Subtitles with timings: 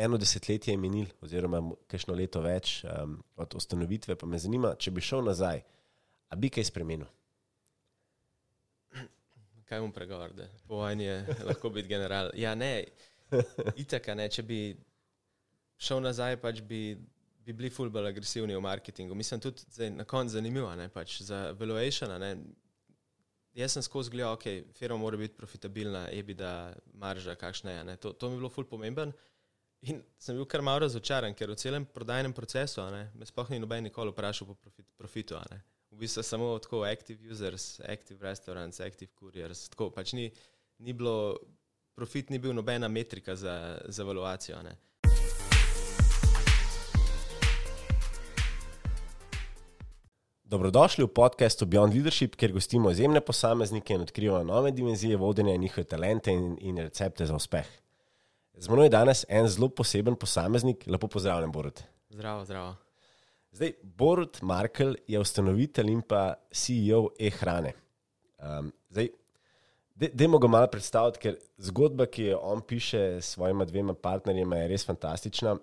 [0.00, 4.92] eno desetletje je minil, oziroma kakšno leto več um, od ustanovitve, pa me zanima, če
[4.96, 5.62] bi šel nazaj,
[6.30, 7.08] a bi kaj spremenil.
[9.68, 11.16] Kaj bom pregovoril, po vojni je
[11.46, 12.32] lahko biti general.
[12.34, 12.72] Ja, ne,
[13.78, 14.60] itaka, ne, če bi
[15.80, 16.96] šel nazaj, pač bi,
[17.46, 19.14] bi bili ful bolj agresivni v marketingu.
[19.14, 22.16] Mislim tudi zdaj, na koncu zanimivo, ne, pač za valuation.
[22.18, 22.32] Ne,
[23.56, 27.84] jaz sem skozi gledal, ok, firma mora biti profitabilna, ebida, marža, kakšna je.
[27.92, 29.14] Ne, to, to mi je bilo ful pomemben.
[29.80, 33.60] In sem bil kar malo razočaran, ker v celem prodajnem procesu ne, me sploh ni
[33.62, 35.40] noben nikoli vprašal po profit, profitu.
[35.90, 39.70] V bistvu samo tako active users, active restaurants, active couriers.
[39.72, 40.28] Tako pač ni,
[40.84, 41.32] ni bilo,
[41.96, 44.60] profit ni bil nobena metrika za, za evaluacijo.
[50.44, 55.88] Dobrodošli v podkastu Beyond Leadership, kjer gostimo izjemne posameznike in odkrivamo nove dimenzije vodenja, njihove
[55.88, 57.80] talente in, in recepte za uspeh.
[58.60, 61.80] Z mano je danes en zelo poseben posameznik, lepo pozdravljen, Borut.
[62.12, 62.74] Zdravo, zdravo.
[63.56, 67.72] Zdaj, Borut Markel je ustanovitelj in pa CEO e-hrane.
[68.36, 69.08] Um, zdaj,
[69.96, 74.68] dajmo ga malo predstaviti, ker zgodba, ki jo on piše s svojima dvema partnerjema, je
[74.74, 75.56] res fantastična.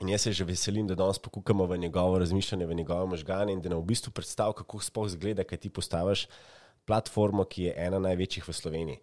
[0.00, 3.60] In jaz se že veselim, da danes pokukamo v njegovo razmišljanje, v njegove možgane in
[3.60, 6.26] da nam v bistvu predstavi, kako sploh zgleda, kaj ti postaviš
[6.88, 9.02] platformo, ki je ena največjih v Sloveniji.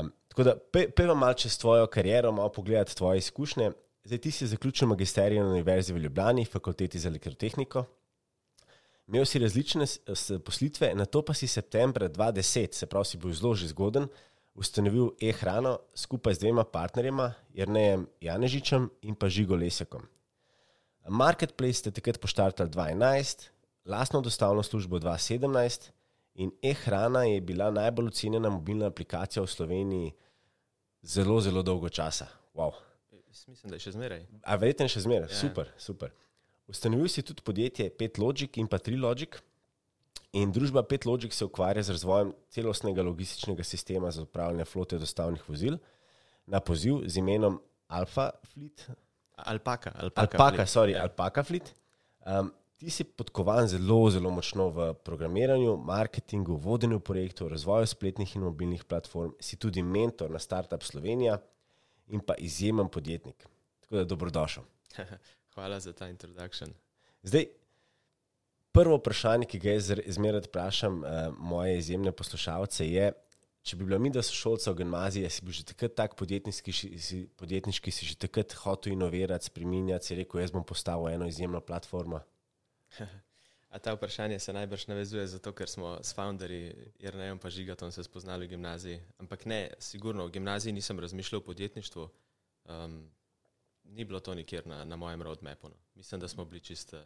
[0.00, 0.56] Um, tako da,
[0.96, 3.72] peva malo čez tvojo kariero, malo pogledati tvoje izkušnje.
[4.04, 7.84] Zdaj, ti si zaključil magisterij na Univerzi v Ljubljani, fakulteti za elektrotehniko.
[9.06, 9.86] Imel si različne
[10.44, 14.06] poslitve, na to pa si septembra 2010, se pravi, si bil zelo že zgoden,
[14.54, 20.06] ustanovil e-hrano skupaj z dvema partnerjema, Jrnejem Janežičem in pa Žigo Lesekom.
[21.08, 23.48] Marketplace ste takrat poštartali 2011,
[23.84, 25.90] lastno dostavno službo 2017
[26.34, 30.12] in e-hrana je bila najbolj ocenjena mobilna aplikacija v Sloveniji
[31.02, 32.26] zelo, zelo dolgo časa.
[32.54, 32.72] Wow.
[33.28, 34.26] Mislim, da je še zmeraj.
[34.44, 35.38] A verjetno še zmeraj, ja.
[35.40, 36.12] super, super.
[36.68, 39.40] Ustanovil si tudi podjetje PetLogic in pa TriLogic.
[40.40, 45.76] In družba PetLogic se ukvarja z razvojem celostnega logističnega sistema za upravljanje flote dostavnih vozil
[46.46, 47.58] na poziv z imenom
[47.92, 48.86] Alpha Fleet,
[49.36, 51.02] Alpaka, alpaka, alpaka, sorry, ja.
[51.02, 51.72] alpaka flit.
[52.26, 58.42] Um, ti si podkovan zelo, zelo močno v programiranju, marketingu, vodenju projektov, razvoju spletnih in
[58.42, 61.36] mobilnih platform, si tudi mentor na Startup Slovenija
[62.10, 63.46] in pa izjemen podjetnik.
[63.80, 64.64] Tako da dobrodošel.
[65.54, 66.72] Hvala za ta introdukcijo.
[67.22, 67.46] Zdaj,
[68.74, 73.12] prvo vprašanje, ki ga jaz zmeraj vprašam uh, moje izjemne poslušalce, je,
[73.62, 76.74] če bi bila mi, da so šolci v gimnaziji, si bil že takrat tak podjetniški,
[76.98, 81.62] si, podjetniški, si že takrat hotel inovirati, spremenjati, si rekel, jaz bom postavil eno izjemno
[81.62, 82.24] platformo.
[83.72, 87.50] A ta vprašanje se najbrž navezuje zato, ker smo s founderji, jer ne vem pa
[87.50, 89.00] žigatom se spoznali v gimnaziji.
[89.18, 92.08] Ampak ne, sigurno v gimnaziji nisem razmišljal o podjetništvu.
[92.64, 93.10] Um,
[93.84, 95.68] ni bilo to nikjer na, na mojem roadmapu.
[95.68, 95.74] No.
[95.94, 97.00] Mislim, da smo bili čisto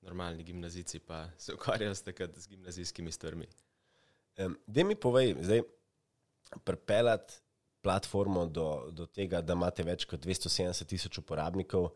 [0.00, 3.46] normalni gimnazici, pa se ukvarjali s takrat z gimnazijskimi stvarmi.
[4.38, 5.62] Um, Dej mi povej, zdaj,
[6.64, 7.34] pripeljati
[7.80, 11.90] platformo do, do tega, da imate več kot 270 tisoč uporabnikov,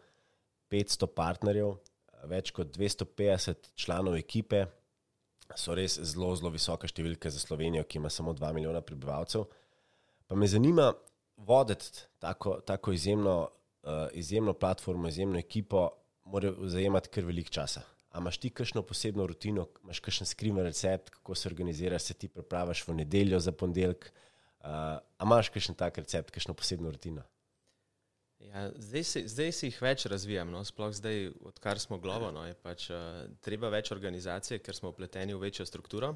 [0.71, 1.78] 500 partnerjev,
[2.29, 4.67] več kot 250 članov ekipe,
[5.59, 9.49] so res zelo, zelo visoke številke za Slovenijo, ki ima samo 2 milijona prebivalcev.
[10.31, 10.93] Pa me zanima
[11.37, 15.89] voditi tako, tako izjemno, uh, izjemno platformo, izjemno ekipo,
[16.31, 17.83] mora zajemati kar velik časa.
[18.11, 22.29] A imaš ti kakšno posebno rutino, imaš kakšen skriven recept, kako se organiziraš, se ti
[22.29, 24.11] pripraviš v nedeljo za ponedeljek,
[24.61, 27.23] Uh, a imaš kakšen tak recept, kakšno posebno rutino?
[28.41, 30.62] Ja, zdaj, si, zdaj si jih več razvijam, no?
[30.65, 32.31] sploh zdaj, odkar smo globo.
[32.33, 32.47] No?
[32.49, 36.15] Je pač uh, treba več organizacije, ker smo upleteni v večjo strukturo.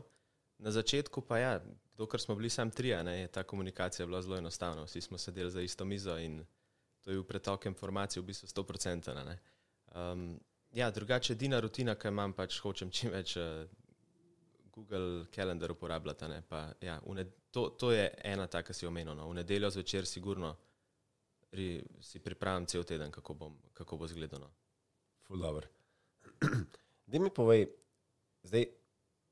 [0.65, 1.53] Na začetku pa ja,
[1.99, 4.87] dokler smo bili sam trije, je ta komunikacija bila zelo enostavna.
[4.89, 6.41] Vsi smo sedeli za isto mizo in
[7.05, 9.37] to je v pretok informacij v bistvu 100%.
[9.94, 10.41] Um,
[10.73, 13.37] ja, drugače, edina rutina, ki imam, pač hočem čim več.
[13.37, 13.69] Uh,
[14.75, 16.43] Google Calendar uporabljate.
[16.81, 17.00] Ja,
[17.50, 19.15] to, to je ena taka, ki si omenil.
[19.15, 19.29] No.
[19.31, 20.56] V nedeljo zvečer, sigurno
[21.55, 24.51] ri, si pripravim cel teden, kako, bom, kako bo izgledalo.
[27.06, 27.67] Da mi povej,
[28.43, 28.65] zdaj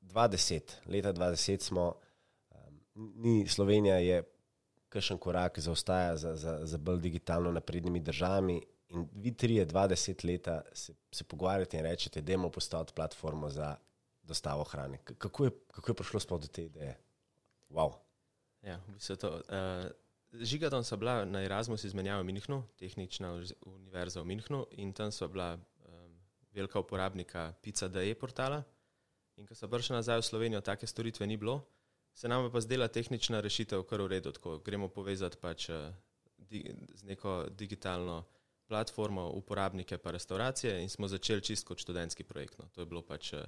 [0.03, 1.95] 20, leta 20 smo,
[2.51, 4.23] um, ni Slovenija je
[4.93, 8.61] kakšen korak zaostaja za, za, za bolj digitalno naprednimi državami.
[8.89, 13.77] In vi, tri, 20 leta se, se pogovarjate in rečete, da imamo postaviti platformo za
[14.23, 14.99] dostavo hrane.
[15.05, 16.99] Kako je, kako je prišlo do te ideje?
[17.71, 17.95] Wow.
[18.63, 19.91] Ja, v bistvu to, uh,
[20.33, 23.35] Žigadon so bila na Erasmus izmenjava v Minhnu, tehnična
[23.69, 26.17] univerza v Minhnu in tam so bila um,
[26.53, 28.63] velika uporabnika Pizza DE portala.
[29.37, 31.61] In ko so prišli nazaj v Slovenijo, take storitve ni bilo,
[32.15, 35.93] se nam pa zdela tehnična rešitev kar v redu, tako gremo povezati pač uh,
[36.37, 36.65] di,
[36.95, 38.25] z neko digitalno
[38.67, 42.59] platformo uporabnike pa restauracije in smo začeli čisto kot študentski projekt.
[42.59, 42.69] No.
[42.73, 43.45] To je bilo pač uh,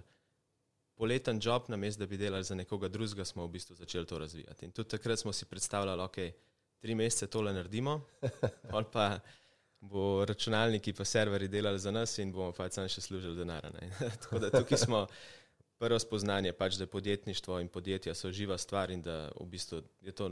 [0.94, 4.64] poleten job, namesto da bi delali za nekoga drugega, smo v bistvu začeli to razvijati.
[4.64, 6.32] In tudi takrat smo si predstavljali, da okay,
[6.84, 8.00] tri mesece tole naredimo,
[8.76, 9.06] ali pa
[9.81, 13.64] bo računalniki pa serveri delali za nas in bomo pač sam še služili denar.
[14.25, 15.06] Tako da tukaj smo
[15.81, 19.81] prvo spoznanje, pač, da je podjetništvo in podjetja so živa stvar in da v bistvu
[20.04, 20.28] je to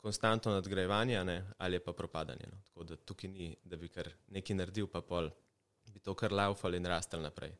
[0.00, 2.48] konstantno nadgrajevanje ne, ali pa propadanje.
[2.52, 2.62] No.
[2.70, 5.28] Tako da tukaj ni, da bi kar nekaj naredil, pa pol
[5.92, 7.52] bi to kar laufali in rastel naprej.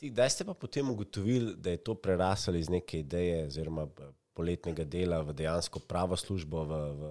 [0.00, 3.88] Kdaj ste pa potem ugotovili, da je to preraslo iz neke ideje, oziroma
[4.36, 7.10] poletnega dela v dejansko pravo službo, v, v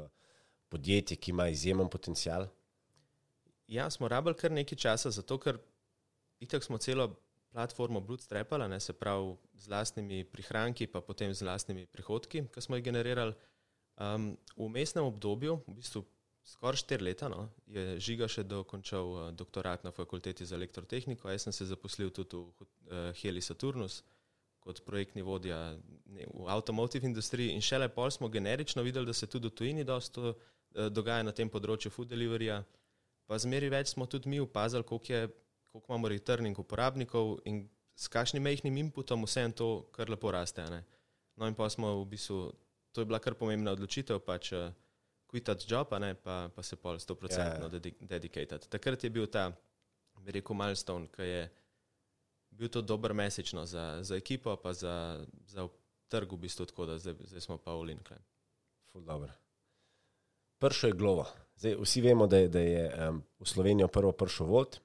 [0.69, 2.48] podjetje, ki ima izjemen potencial?
[3.68, 5.60] Ja, smo rabili kar nekaj časa, zato ker
[6.39, 7.16] itak smo celo
[7.51, 12.86] platformo bootstrapali, se pravi z vlastnimi prihranki, pa potem z vlastnimi prihodki, ki smo jih
[12.86, 13.33] generirali.
[14.00, 16.06] Um, v mestnem obdobju, v bistvu
[16.45, 21.30] skoraj štiri leta, no, je Žiga še dokončal uh, doktorat na fakulteti za elektrotehniko.
[21.30, 24.04] Jaz sem se zaposlil tudi v uh, Heli Saturnus
[24.60, 25.57] kot projektni vodja
[26.06, 29.83] ne, v avtomotiv industriji in šele pol smo generično videli, da se tudi v tujini
[29.88, 30.36] dosto
[30.89, 32.62] dogaja na tem področju food deliveryja.
[33.30, 35.30] Pa zmeri več smo tudi mi opazili, koliko, je,
[35.69, 37.68] koliko imamo returning uporabnikov in
[38.00, 40.63] s kakšnim mehkim inputom vse to kar lepo raste.
[40.71, 40.83] Ne.
[41.38, 42.39] No in pa smo v bistvu,
[42.92, 44.71] to je bila kar pomembna odločitev, pač uh,
[45.30, 47.60] kvitati job, ne, pa, pa se pol 100% yeah.
[47.62, 47.69] Ja.
[48.15, 48.69] dedicirati.
[48.69, 49.51] Takrat je bil ta,
[50.19, 51.44] bi rekel, milestone, ki je
[52.50, 55.68] bil to dober mesečno za, za ekipo, pa za, za
[56.10, 58.18] trg, v bistvu tako, da zdaj, zdaj smo pa v Linkle.
[60.59, 61.25] Prvo je glovo.
[61.59, 64.79] Zdaj, vsi vemo, da je, da je um, v Slovenijo prvo prišel vod,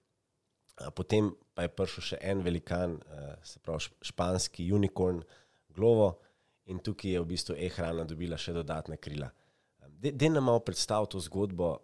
[0.94, 5.22] potem pa je prišel še en velikan, uh, se pravi španski unicorn,
[5.74, 6.14] glovo,
[6.70, 9.28] in tukaj je v bistvu e-hrana dobila še dodatne krila.
[10.00, 11.76] Da nam malo predstavi to zgodbo,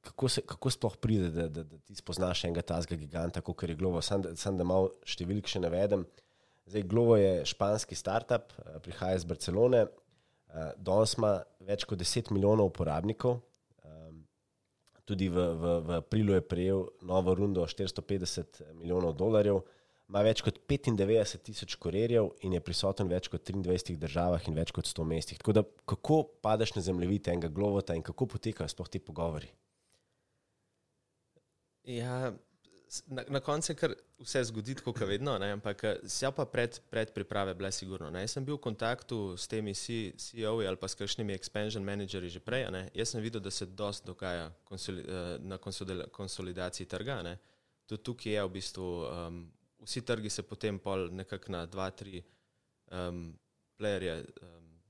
[0.00, 3.76] kako, se, kako sploh pride, da, da, da ti spoznaš enega tazga giganta, kot je
[3.76, 4.02] Glovo.
[4.02, 6.06] Sam, sam da malo številk še navedem.
[6.70, 9.86] Zdaj, Glovo je španski startup, eh, prihaja iz Barcelone,
[10.54, 13.40] eh, danes ima več kot 10 milijonov uporabnikov.
[13.84, 14.22] Ehm,
[15.04, 19.62] tudi v, v, v aprilu je prejel novo rundo 450 milijonov dolarjev
[20.10, 24.58] ima več kot 95 tisoč kurirjev in je prisoten v več kot 23 državah in
[24.58, 25.38] več kot 100 mestih.
[25.38, 29.50] Tako da, kako padeš na zemljevid enega glovota in kako potekajo sploh ti pogovori?
[31.86, 32.32] Ja,
[33.06, 35.52] na, na koncu je kar vse zgodi, kot vedno, ne?
[35.52, 38.10] ampak se pa pred, pred priprave bile sigurno.
[38.10, 38.24] Ne?
[38.24, 42.42] Jaz sem bil v kontaktu s temi CEO-ji ali pa s kakšnimi expansion menedžerji že
[42.42, 42.66] prej.
[42.74, 42.88] Ne?
[42.94, 45.58] Jaz sem videl, da se dosti dogaja konsoli, eh, na
[46.12, 47.22] konsolidaciji trga.
[47.22, 47.38] Ne?
[47.86, 49.40] Tudi tukaj je v bistvu um,
[49.84, 52.22] vsi trgi se potem pol nekako na dva, tri
[52.90, 53.32] um,
[53.78, 54.80] playerje um,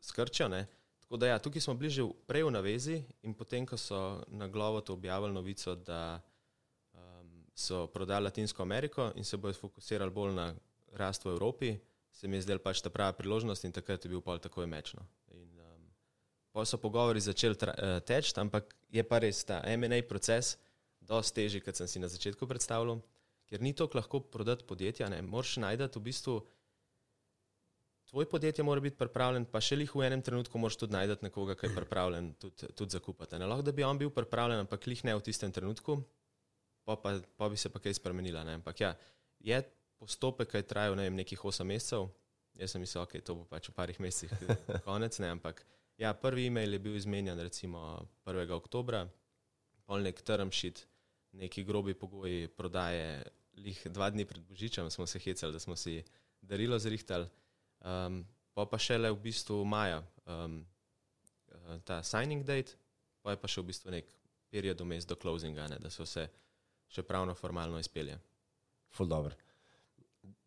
[0.00, 0.48] skrčijo.
[0.48, 0.66] Ne.
[1.00, 4.48] Tako da ja, tukaj smo bili že prej v navezi in potem, ko so na
[4.48, 6.20] glavo to objavili novico, da
[7.54, 10.54] so prodali Latinsko Ameriko in se bodo fokusirali bolj na
[10.96, 11.76] rast v Evropi,
[12.12, 15.04] se mi je zdela pač ta prava priložnost in takrat je bil pol takoj mečno.
[15.32, 15.88] In, um,
[16.52, 20.56] pa so pogovori začeli uh, teči, ampak je pa res ta MNA proces
[21.00, 23.00] dosti težji, kot sem si na začetku predstavljal
[23.52, 25.10] ker ni tako lahko prodati podjetja.
[25.12, 25.20] Ne.
[25.22, 26.38] Moraš najti v bistvu,
[28.08, 31.58] tvoj podjetje mora biti pripravljen, pa še jih v enem trenutku moraš tudi najti nekoga,
[31.60, 33.36] ki je pripravljen tudi, tudi zakupati.
[33.36, 33.50] Ne.
[33.50, 35.98] Lahko da bi on bil pripravljen, ampak jih ne v tistem trenutku,
[36.84, 38.44] pa, pa, pa bi se pa kaj spremenila.
[38.44, 38.58] Ne.
[38.60, 38.94] Ampak ja,
[39.40, 39.62] je
[39.98, 42.08] postopek, ki je trajal ne vem, nekih 8 mesecev.
[42.58, 44.32] Jaz sem mislil, okay, to bo pač v parih mesecih
[44.88, 45.16] konec.
[45.22, 45.64] Ne, ampak
[46.00, 48.50] ja, prvi e-mail je bil izmenjan recimo 1.
[48.52, 49.06] oktobra,
[49.86, 50.84] polnek term sheet,
[51.32, 53.22] neki grobi pogoji prodaje
[53.56, 56.02] lih dva dni pred Božičem smo se hecali, da smo si
[56.40, 57.28] darilo zrihtali,
[57.84, 58.24] um,
[58.54, 60.62] pa pa šele v bistvu maja um,
[61.84, 62.76] ta signing date,
[63.22, 64.08] pa je pa še v bistvu nek
[64.52, 66.26] period vmes do closinga, ne, da so se
[66.92, 68.18] še pravno formalno izpelje.
[68.92, 69.36] Ful dobro.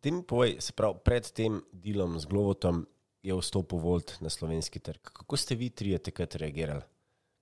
[0.00, 2.84] Tem povej, se pravi, pred tem delom z Glovotom
[3.26, 5.10] je vstopil Volt na slovenski trg.
[5.12, 6.84] Kako ste vi trije takrat reagirali?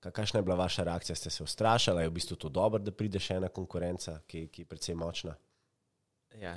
[0.04, 1.16] Kakšna je bila vaša reakcija?
[1.16, 4.64] Ste se ustrašali, je v bistvu to dobro, da pride še ena konkurenca, ki, ki
[4.64, 5.37] je predvsem močna?
[6.40, 6.56] Ja,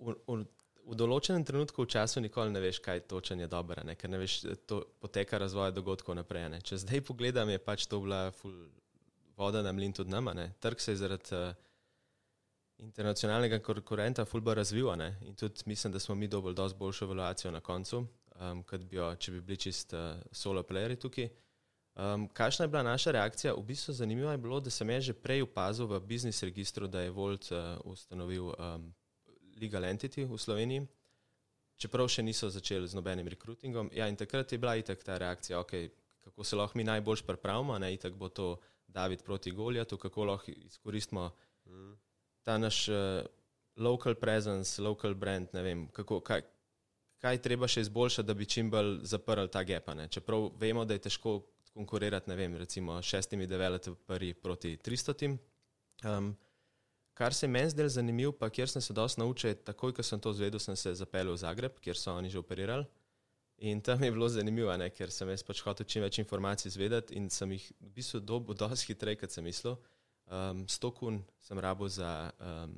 [0.00, 0.40] v, v,
[0.84, 4.40] v določenem trenutku v času nikoli ne veš, kaj točen je dobro, ker ne veš,
[4.66, 6.48] to poteka razvoj dogodkov naprej.
[6.56, 6.62] Ne.
[6.64, 8.54] Če zdaj pogledam, je pač to bila ful,
[9.36, 10.32] voda na mlin tudi nama.
[10.32, 10.52] Ne.
[10.60, 11.54] Trg se je zaradi uh,
[12.78, 17.60] internacionalnega konkurenta fulba razvil in tudi mislim, da smo mi dobili dosti boljšo evaluacijo na
[17.60, 18.06] koncu,
[18.40, 20.00] um, kot bi jo, če bi bili čist uh,
[20.32, 21.28] solo playeri tukaj.
[21.94, 23.54] Um, kakšna je bila naša reakcija?
[23.54, 27.00] V bistvu zanimivo je bilo, da sem jaz že prej opazil v biznis registru, da
[27.00, 28.94] je Volt uh, ustanovil um,
[29.60, 30.86] legal entity v Sloveniji,
[31.78, 33.90] čeprav še niso začeli z nobenim rekrutingom.
[33.94, 35.90] Ja, in takrat je bila itak ta reakcija, okay,
[36.24, 38.56] kako se lahko mi najbolj pripravimo, ne itak bo to
[38.94, 41.30] David proti Goljatu, kako lahko izkoristimo
[42.42, 42.94] ta naš uh,
[43.76, 46.42] local presence, local brand, ne vem, kako, kaj,
[47.18, 49.94] kaj treba še izboljšati, da bi čim bolj zaprli ta gepa.
[49.98, 50.08] Ne?
[50.08, 51.40] Čeprav vemo, da je težko
[51.74, 55.36] konkurirati, ne vem, recimo šestimi developerji proti 300.
[56.04, 56.34] Um,
[57.14, 60.32] kar se meni zdelo zanimivo, pa kjer sem se dosti naučil, takoj, ko sem to
[60.32, 62.86] zvedel, sem se zapeljal v Zagreb, kjer so oni že operirali.
[63.56, 67.14] In tam je bilo zanimivo, ne, ker sem jaz pač hotel čim več informacij izvedeti
[67.14, 69.76] in sem jih v bistvu dobil dosti hitreje, kot sem mislil.
[70.24, 72.74] Um, sto kun sem rabo za um,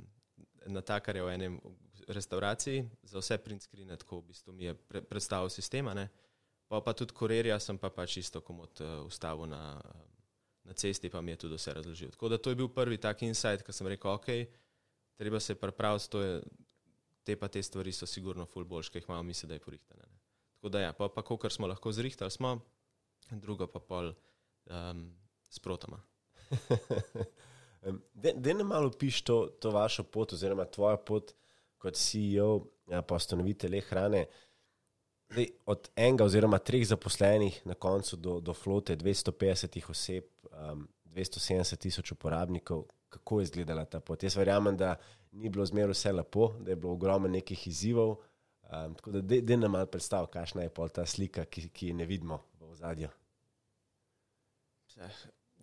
[0.66, 1.60] natakarje v enem
[2.08, 5.94] restauraciji, za vse print screene, tako v bistvu mi je pre, predstavil sistema.
[5.94, 6.08] Ne.
[6.68, 9.78] Pa, pa tudi kurerja sem pa pač isto komod uh, ustavil na,
[10.66, 12.12] na cesti, pa mi je tudi vse razložil.
[12.12, 14.28] Tako da to je bil prvi tak insight, ko sem rekel, ok,
[15.16, 16.26] treba se pripraviti,
[17.24, 20.04] te pa te stvari so sigurno ful boljše, ki jih imamo misli, da je porihtane.
[20.06, 20.15] Ne.
[20.66, 22.58] Tako da ja, pa, pa kar smo lahko zrihtali, smo,
[23.30, 24.08] drugo pa pol
[24.66, 25.12] um,
[25.48, 26.02] sprotoma.
[28.14, 31.30] Da ne malo piš to, to vašo pot, oziroma tvojo pot
[31.78, 34.24] kot CEO, ja, pa ustanovitelj hrane.
[35.30, 41.78] Dej, od enega oziroma treh zaposlenih na koncu do, do flote 250 oseb, um, 270
[41.78, 44.22] tisoč uporabnikov, kako je izgledala ta pot?
[44.22, 44.96] Jaz verjamem, da
[45.30, 48.16] ni bilo zmeraj vse lepo, da je bilo ogromno nekih izzivov.
[48.66, 52.04] Um, tako da, da nam malo predstav, kakšna je pol ta slika, ki, ki ne
[52.04, 53.08] vidimo v zadju.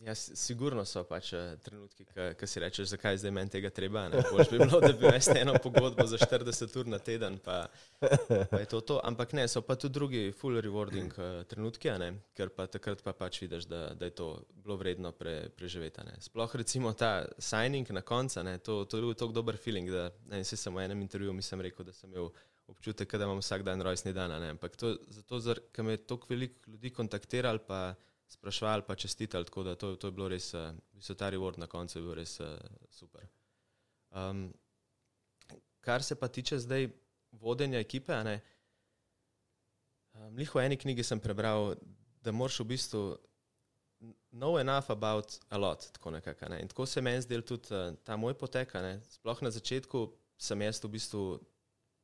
[0.04, 2.04] Ja, sigurno so pač uh, trenutki,
[2.40, 4.06] ki si rečeš, zakaj zdaj meni tega treba.
[4.12, 7.62] Boš bi bilo, da bi imel eno pogodbo za 40 ur na teden, pa,
[8.00, 9.00] pa je to to.
[9.04, 11.92] Ampak ne, so pa tudi drugi full rewarding uh, trenutki,
[12.36, 14.30] ker pa takrat pa pač vidiš, da, da je to
[14.64, 16.04] bilo vredno pre, preživeti.
[16.24, 20.44] Sploh recimo ta signing na koncu, to, to je bil tako dober feeling, da ne,
[20.44, 22.28] se sem v enem intervjuju mislim rekel, da sem imel
[22.68, 24.32] občutek, da imam vsak dan rojstni dan.
[24.32, 25.40] Ampak to, zato,
[25.72, 26.34] ker me je toliko
[26.68, 27.96] ljudi kontaktirali, pa
[28.28, 32.00] sprašvali, pa čestitali, tako da to, to je bilo res, uh, ta reward na koncu
[32.00, 32.58] je bil res uh,
[32.90, 33.28] super.
[34.10, 34.54] Um,
[35.80, 36.90] kar se pa tiče zdaj
[37.32, 38.40] vodenja ekipe, ne,
[40.14, 41.76] um, v eni knjigi sem prebral,
[42.24, 43.04] da moraš v bistvu
[44.32, 46.50] know enough about a lot, tako nekako.
[46.50, 46.62] Ne.
[46.62, 49.00] In tako se meni zdel tudi uh, ta moj potek, ne.
[49.10, 51.24] sploh na začetku sem jaz v bistvu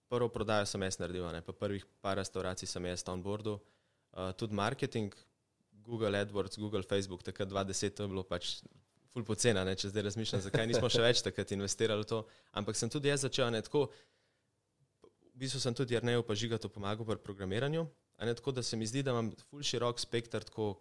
[0.09, 4.31] prvo prodajo sem jaz naredil, ne, pa prvih par restauracij sem jaz on boardu, uh,
[4.37, 5.15] tudi marketing,
[5.85, 8.59] Google AdWords, Google, Facebook, takrat 2010 to je bilo pač
[9.13, 12.19] ful pocena, ne, če zdaj razmišljam, zakaj nismo še več takrat investirali v to.
[12.61, 13.87] Ampak sem tudi jaz začel ne tako,
[15.01, 17.87] v bistvu sem tudi Jarneju pa žigato pomagal pri programiranju,
[18.19, 20.75] ne tako, da se mi zdi, da imam ful širok spektr tako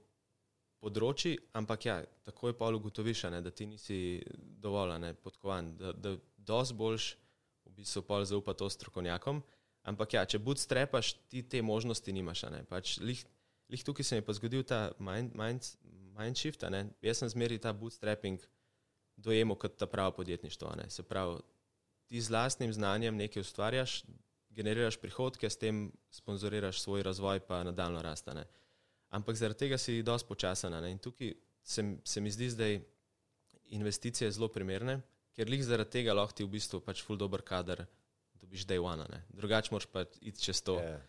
[0.82, 3.98] področji, ampak ja, tako je pa ugotoviš, ne, da ti nisi
[4.62, 7.08] dovolj ne, podkovan, da, da dosti boljš
[7.78, 9.42] bistvu pol zaupa to strokovnjakom.
[9.88, 13.24] Ampak ja, če bootstrapaš, ti te možnosti nimaš, pač lih
[13.68, 15.64] Lih tukaj se je pa zgodil ta mind, mind,
[16.16, 16.92] mind.
[17.02, 18.40] Jaz sem zmeri ta bootstrapping
[19.16, 20.72] dojemal kot ta pravo podjetništvo.
[20.76, 20.90] Ne?
[20.90, 21.40] Se pravi,
[22.06, 24.04] ti z lastnim znanjem nekaj ustvarjaš,
[24.48, 28.46] generiraš prihodke, s tem sponzoriraš svoj razvoj, pa nadaljno rastane.
[29.08, 30.74] Ampak zaradi tega si dosti počasen.
[30.84, 32.80] In tukaj se, se mi zdi zdaj
[33.64, 35.00] investicije zelo primerne,
[35.38, 37.84] ker lih zaradi tega lahko ti v bistvu pač full dober kader
[38.42, 39.06] dobiš day one.
[39.30, 40.80] Drugače moraš pa iti čez to.
[40.82, 40.98] Yeah.
[40.98, 41.02] Ja.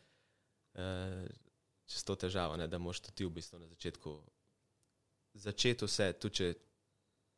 [0.80, 1.50] Uh,
[1.90, 4.14] čez to težavo, ne, da moš ti v bistvu na začetku
[5.42, 6.48] začeti vse, tudi če,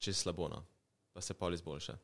[0.04, 0.62] če slabo, no,
[1.16, 1.96] pa se pol izboljša.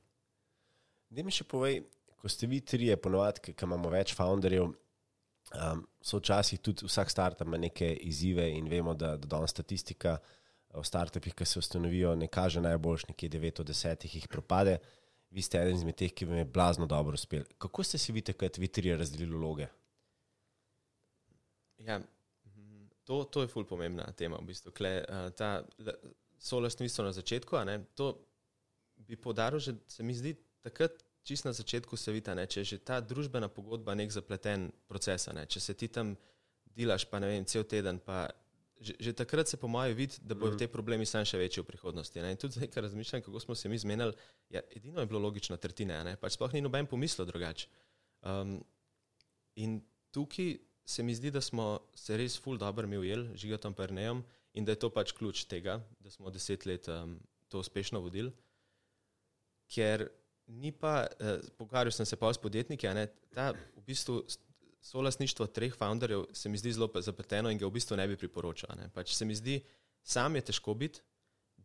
[1.12, 1.82] Da mi še povej,
[2.18, 7.48] ko ste vi trije, ponovadi, ki imamo več founderjev, um, so včasih tudi vsak startup
[7.48, 10.18] ima neke izzive in vemo, da, da danes statistika
[10.74, 14.78] o startupih, ki se ustanovijo, ne kaže najboljš, nekje 9 od 10 jih propade.
[15.32, 17.44] Vi ste eden izmed teh, ki vam je blazno dobro uspel.
[17.58, 19.68] Kako ste si vi takrat, vi trije, razdelili vloge?
[21.78, 22.00] Ja,
[23.08, 24.36] To, to je fully pomembna tema.
[24.36, 24.72] V bistvu.
[24.76, 25.64] Kle, uh, ta
[26.40, 28.18] solastništvo na začetku, ne, to
[28.96, 30.92] bi podaril, že se mi zdi, takrat
[31.24, 35.28] čist na začetku se vidi, če je že ta družbena pogodba nek zapleten proces.
[35.34, 36.16] Ne, če se ti tam
[36.76, 38.28] delaš, pa ne vem, cel teden, pa
[38.80, 40.62] že, že takrat se po mojem vidi, da bodo mm.
[40.62, 42.22] te problemi sam še večji v prihodnosti.
[42.22, 42.32] Ne.
[42.34, 44.14] In tudi zdaj, ko razmišljam, kako smo se mi zmenili,
[44.54, 47.70] ja, edino je bilo logično tretjine, pač sploh ni noben pomislil drugače.
[48.28, 48.58] Um,
[49.56, 49.80] in
[50.14, 50.58] tukaj
[50.88, 54.74] se mi zdi, da smo se res ful dobro mi ujeli, žigatom prnejem in da
[54.74, 57.18] je to pač ključ tega, da smo deset let um,
[57.52, 58.32] to uspešno vodili.
[59.68, 60.08] Ker
[60.48, 64.24] ni pa, eh, pogovarjal sem se pa s podjetniki, ne, ta v bistvu
[64.88, 68.78] solasništvo treh founderjev se mi zdi zelo zapleteno in ga v bistvu ne bi priporočal.
[68.80, 68.90] Ne.
[68.94, 69.60] Pač se mi zdi,
[70.04, 71.04] sam je težko biti,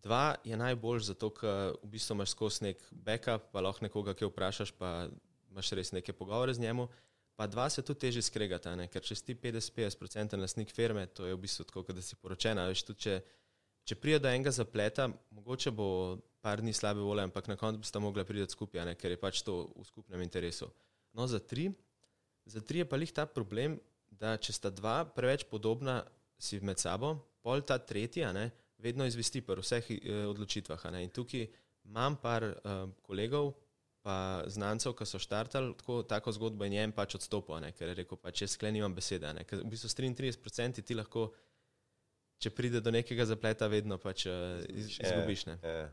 [0.02, 4.26] dva je najbolj zato, ker v bistvu imaš skozi nek backup, pa lahko nekoga, ki
[4.31, 5.09] vprašaš, pa
[5.52, 6.88] imaš res neke pogovore z njemu
[7.37, 8.88] pa dva se tudi teže skregata, ne?
[8.93, 12.69] ker če si 50-50% lastnik firme, to je v bistvu tako, da si poročena.
[12.71, 13.17] Veš, tudi, če,
[13.88, 15.88] če prije do enega zapleta, mogoče bo
[16.45, 19.43] par dni slabe volje, ampak na koncu boste mogli priti skupaj, ne, ker je pač
[19.47, 20.69] to v skupnem interesu.
[21.17, 21.71] No, za tri,
[22.44, 23.78] za tri je pa lih ta problem,
[24.11, 26.02] da če sta dva preveč podobna
[26.42, 28.50] si med sabo, pol ta tretja, ne,
[28.82, 30.88] vedno izvesti pri vseh eh, odločitvah.
[30.94, 31.04] Ne.
[31.06, 31.46] In tukaj
[31.87, 33.54] imam par eh, kolegov,
[34.02, 38.00] pa znancev, ki so štartali tako, tako zgodbo in njem pač odstopil, ne, ker je
[38.02, 39.30] rekel, pa če sklenimam besede.
[39.37, 41.28] Ne, ker v bistvu s 33% ti lahko,
[42.42, 45.46] če pride do nekega zapleta, vedno pač iz, izgubiš.
[45.52, 45.58] Ne.
[45.62, 45.87] Ja.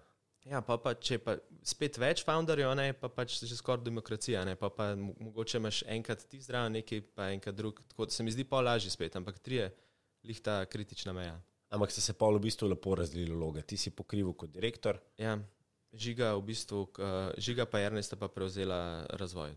[0.48, 1.36] Ja, pa, pa če pa
[1.68, 5.84] spet več founderjev, ne, pa pač že skoraj demokracija, ne, pa, pa mo- mogoče imaš
[5.88, 7.82] enkrat ti zdrav, neki pa enkrat drug.
[7.88, 9.68] Tako da se mi zdi pa lažje spet, ampak tri je
[10.24, 11.36] lih ta kritična meja.
[11.70, 13.62] Ampak ste se pa v bistvu lepo razdelili vloge.
[13.62, 15.36] Ti si pokrival kot direktor, Ja,
[15.94, 19.54] žiga v bistvu, uh, žiga pa Ernesta pa prevzela razvoj.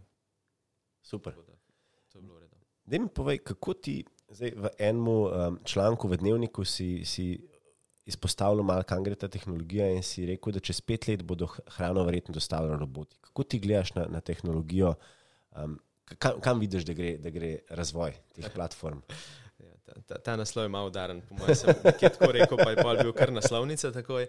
[1.02, 1.34] super.
[1.34, 1.56] Da,
[2.08, 2.56] to je bilo redu.
[2.84, 7.38] Da mi povej, kako ti zdaj v enem um, članku v dnevniku si, si
[8.06, 12.04] izpostavljal, malo kam gre ta tehnologija, in si rekel, da čez pet let bodo hrano
[12.04, 13.16] verjetno dostavljali roboti.
[13.20, 14.94] Kako ti gledaš na, na tehnologijo,
[15.56, 15.78] um,
[16.18, 18.98] kam, kam vidiš, da gre, da gre razvoj teh platform?
[19.62, 22.70] Ja, ta, ta, ta naslov je malo udaren, po mojem, sem nekje tako rekel, pa
[22.72, 24.26] je pol bil kar naslovnica takoj.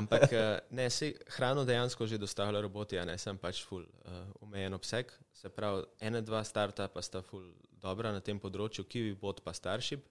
[0.00, 4.24] Ampak eh, ne, se hrano dejansko že dostavlja roboti, a ne sem pač full uh,
[4.40, 5.12] omejen obseg.
[5.36, 10.08] Se pravi, ena, dva startupa sta full dobra na tem področju, Kiwi bot pa Starship.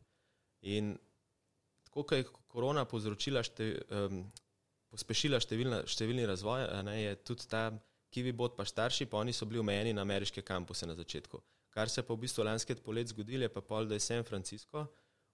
[0.61, 0.97] In
[1.89, 4.23] tako, kot je korona povzročila, šte, um,
[4.93, 7.67] pospešila številna, številni razvoj, ne, je tudi ta
[8.09, 11.37] Kiwi bot pa Starship, oni so bili omejeni na ameriške kampuse na začetku.
[11.69, 14.87] Kar se pa v bistvu lanske polet zgodilo, je pa pol, da je San Francisco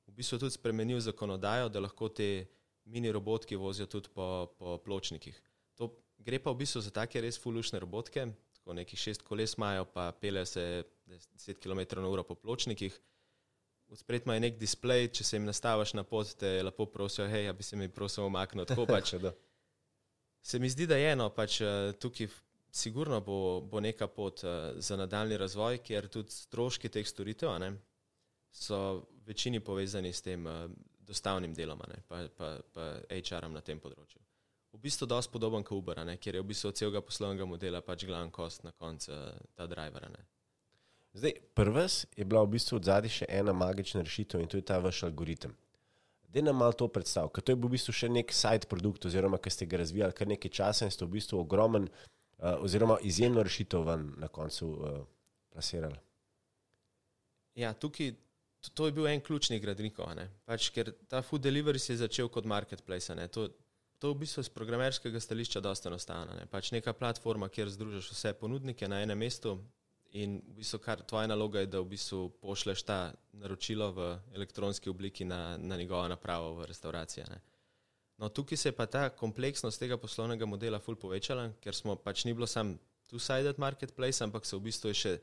[0.07, 2.47] v bistvu tudi spremenil zakonodajo, da lahko te
[2.85, 5.37] mini robotke vozijo tudi po, po pločnikih.
[5.79, 5.89] To
[6.21, 8.27] gre pa v bistvu za take res fulušne robotke,
[8.59, 12.93] tako nekih šest koles imajo, pa pele se 10 km na uro po pločnikih.
[13.93, 17.53] Vspred ima nek displej, če se jim nastaviš na pot, te lepo prosijo, hej, ja
[17.53, 18.67] bi se mi prosil omakniti.
[18.73, 19.31] Tako pač da.
[20.45, 22.29] Se mi zdi, da je eno, pač eh, tukaj
[22.75, 27.71] sigurno bo, bo neka pot eh, za nadaljni razvoj, ker tudi stroški teh storitev ne,
[28.51, 30.67] so večini povezani s tem eh,
[31.05, 34.21] dostavnim delom, ne, pa, pa, pa HR-om na tem področju.
[34.75, 37.79] V bistvu dosti podoben kot Uber, ne, ker je v bistvu od celega poslovnega modela
[37.85, 39.13] pač glavni kost na koncu
[39.55, 40.09] ta driver.
[40.11, 40.25] ne.
[41.15, 44.65] Zdaj, prvs je bila v bistvu od zadaj še ena magična rešitev in to je
[44.67, 45.53] ta vaš algoritem.
[46.27, 49.07] Da nam malo to predstav, ker to je bil v bistvu še nek side produkt,
[49.07, 52.97] oziroma ki ste ga razvijali kar nekaj časa in ste v bistvu ogromen, uh, oziroma
[52.99, 54.97] izjemno rešitev ven na koncu uh,
[55.55, 55.95] plasirali.
[57.63, 58.11] Ja, tukaj
[58.59, 60.11] to, to je bil en ključnih gradnikov,
[60.43, 63.15] pač, ker ta food delivery se je začel kot marketplace.
[63.31, 63.47] To,
[64.03, 66.35] to v bistvu z programerskega stališča dosta enostavno.
[66.35, 66.43] Ne.
[66.51, 69.55] Pač neka platforma, kjer združiš vse ponudnike na enem mestu
[70.15, 72.99] in v bistvu kar tvoja naloga je, da v bistvu pošleš ta
[73.35, 77.23] naročilo v elektronski obliki na, na njegovo napravo v restavraciji.
[77.23, 77.41] a ne.
[78.17, 82.23] No, tukaj se je pa ta kompleksnost tega poslovnega modela ful povečala, ker smo pač
[82.25, 82.77] ni bilo sam
[83.09, 85.13] two-sided marketplace, ampak se v bistvu je še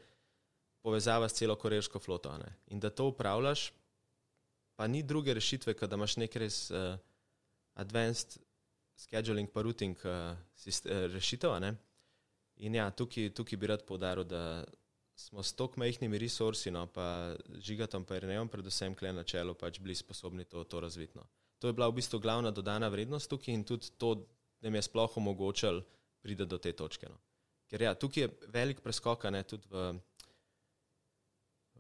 [0.85, 2.37] povezava s celo korejsko floto.
[2.37, 2.53] Ne?
[2.69, 3.71] In da to upravljaš,
[4.77, 6.99] pa ni druge rešitve, kot da imaš nek res uh,
[7.81, 8.37] advanced
[8.99, 11.57] scheduling pa routing uh, sist, uh, rešitev.
[11.65, 11.73] Ne?
[12.61, 14.65] In ja, tukaj, tukaj bi rad povdaril, da
[15.16, 19.81] smo s tako majhnimi resursi, no, pa žigatom, pa Renejem, predvsem kle na čelu, pač
[19.81, 21.18] bili sposobni to, to razviti.
[21.18, 21.27] No.
[21.59, 24.14] To je bila v bistvu glavna dodana vrednost tukaj in tudi to,
[24.61, 25.83] da jim je sploh omogočal
[26.22, 27.11] priti do te točke.
[27.11, 27.18] No.
[27.70, 29.92] Ker ja, tukaj je velik preskok, ne tudi v,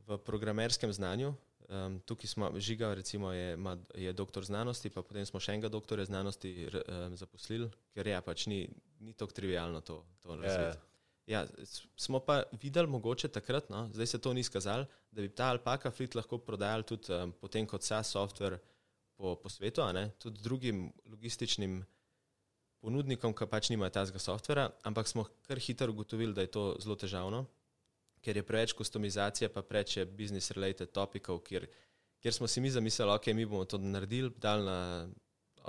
[0.06, 1.34] v programerskem znanju.
[1.72, 5.70] Um, tukaj smo, Žiga recimo je, ima, je doktor znanosti, pa potem smo še enega
[5.72, 8.66] doktorja znanosti um, zaposlili, ker ja, pač ni,
[9.00, 10.91] ni tako trivialno to, to razviti.
[11.26, 11.46] Ja,
[11.96, 15.90] smo pa videli mogoče takrat, no, zdaj se to ni skazalo, da bi ta Alpaka
[15.90, 18.58] Fleet lahko prodajali tudi um, potem kot SaaS software
[19.16, 21.84] po, po svetu, ne, tudi drugim logističnim
[22.82, 26.96] ponudnikom, ki pač nimajo tazga softvera, ampak smo kar hitro ugotovili, da je to zelo
[26.98, 27.44] težavno,
[28.22, 31.68] ker je preveč kustomizacije, pa preveč je business-related topikov, kjer,
[32.22, 34.78] kjer smo si mi zamislili, ok, mi bomo to naredili, dal na,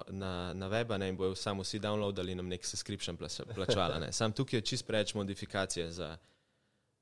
[0.09, 3.99] na, na web a ne, in bojo samo vsi downloadali nam nek subscription plačala.
[3.99, 4.11] Ne.
[4.11, 6.17] Sam tukaj je čist preveč modifikacije za,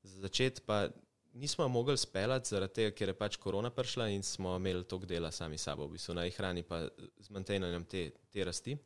[0.02, 0.88] za začeti, pa
[1.32, 5.30] nismo mogli speljati zaradi tega, ker je pač korona prišla in smo imeli toliko dela
[5.32, 6.84] sami sabo, v bistvu na hrani pa
[7.18, 8.76] z mantenjanjem te, te rasti.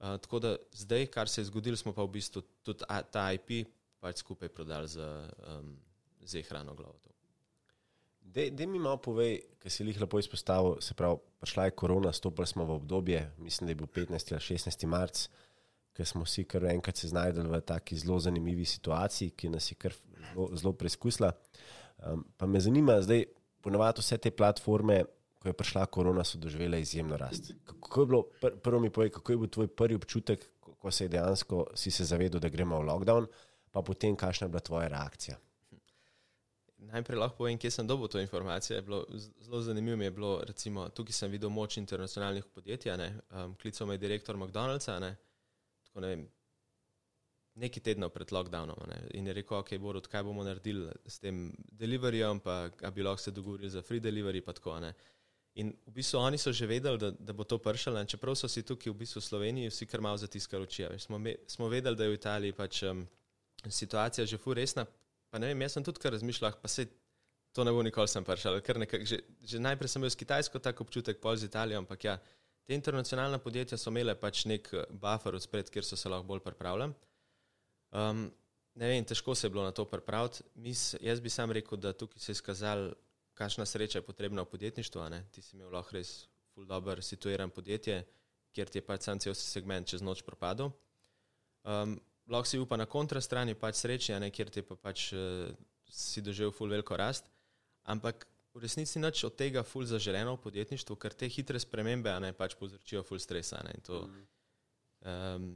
[0.00, 3.32] Uh, tako da zdaj, kar se je zgodilo, smo pa v bistvu tudi a, ta
[3.32, 3.68] IP
[4.00, 5.28] pač skupaj prodali za
[5.60, 5.76] um,
[6.48, 7.09] hrano glavo.
[8.30, 12.46] Da mi malo povej, ker si jih lepo izpostavil, se pravi, prišla je korona, stopili
[12.46, 15.24] smo v obdobje, mislim, da je bil 15 ali 16 marc,
[15.96, 19.74] ker smo vsi kar enkrat se znašli v taki zelo zanimivi situaciji, ki nas je
[19.74, 19.96] kar
[20.32, 21.32] zelo, zelo preizkusila.
[21.98, 23.24] Um, pa me zanima, zdaj
[23.60, 25.02] ponovadi vse te platforme
[25.40, 27.52] ko je prišla korona, so doživele izjemno rast.
[27.64, 31.04] Kako je bilo, pr prvo mi povej, kako je bil tvoj prvi občutek, ko se
[31.04, 33.26] je dejansko si se zavedel, da gremo v lockdown,
[33.70, 35.38] pa potem, kakšna je bila tvoja reakcija?
[36.90, 38.76] Najprej lahko povem, kje sem dobil to informacijo.
[38.76, 39.04] Je bilo,
[39.40, 42.92] zelo zanimivo mi je bilo, recimo, tukaj sem videl moč internacionalnih podjetij.
[43.30, 45.14] Um, klical me je direktor McDonald'sa, ne,
[45.86, 46.24] tako ne vem,
[47.60, 51.50] nekaj tednov pred lockdownom ne, in je rekel, ok, Borod, kaj bomo naredili s tem
[51.72, 54.42] deliveryjem, pa bi lahko se dogovorili za free delivery.
[54.44, 54.78] Tako,
[55.54, 58.62] in v bistvu oni so že vedeli, da, da bo to pršalo, čeprav so si
[58.62, 60.86] tukaj v bistvu v Sloveniji vsi kar malo zatiskali oči.
[60.98, 63.06] Smo, smo vedeli, da je v Italiji pač um,
[63.66, 64.86] situacija že fu resna.
[65.30, 66.88] Pa ne vem, jaz sem tudi kar razmišljal, pa se
[67.52, 68.60] to ne bo nikoli sem pršal.
[68.60, 72.18] Že, že najprej sem imel s Kitajsko tak občutek, pol z Italijo, ampak ja,
[72.66, 76.26] te internacionalna podjetja so imele pač nek eh, buffer od spred, kjer so se lahko
[76.26, 76.94] bolj pripravljali.
[77.90, 78.28] Um,
[78.78, 80.44] ne vem, težko se je bilo na to pripraviti.
[81.02, 82.92] Jaz bi sam rekel, da tukaj se je izkazalo,
[83.34, 85.02] kakšna sreča je potrebna v podjetništvu.
[85.32, 88.04] Ti si imel lahko res ful dobro situiran podjetje,
[88.54, 90.70] kjer ti je pač sam cel segment čez noč propadel.
[91.66, 91.98] Um,
[92.30, 95.50] lahko si upa na kontrastrani, pač sreča, kjer ti pa pač uh,
[95.90, 97.26] si doživel ful veliko rast.
[97.90, 102.32] Ampak v resnici nič od tega ful zaželeno v podjetništvu, ker te hitre spremembe ne
[102.36, 103.62] pač povzročijo ful stresa.
[103.66, 104.04] Ne, to,
[105.06, 105.52] um,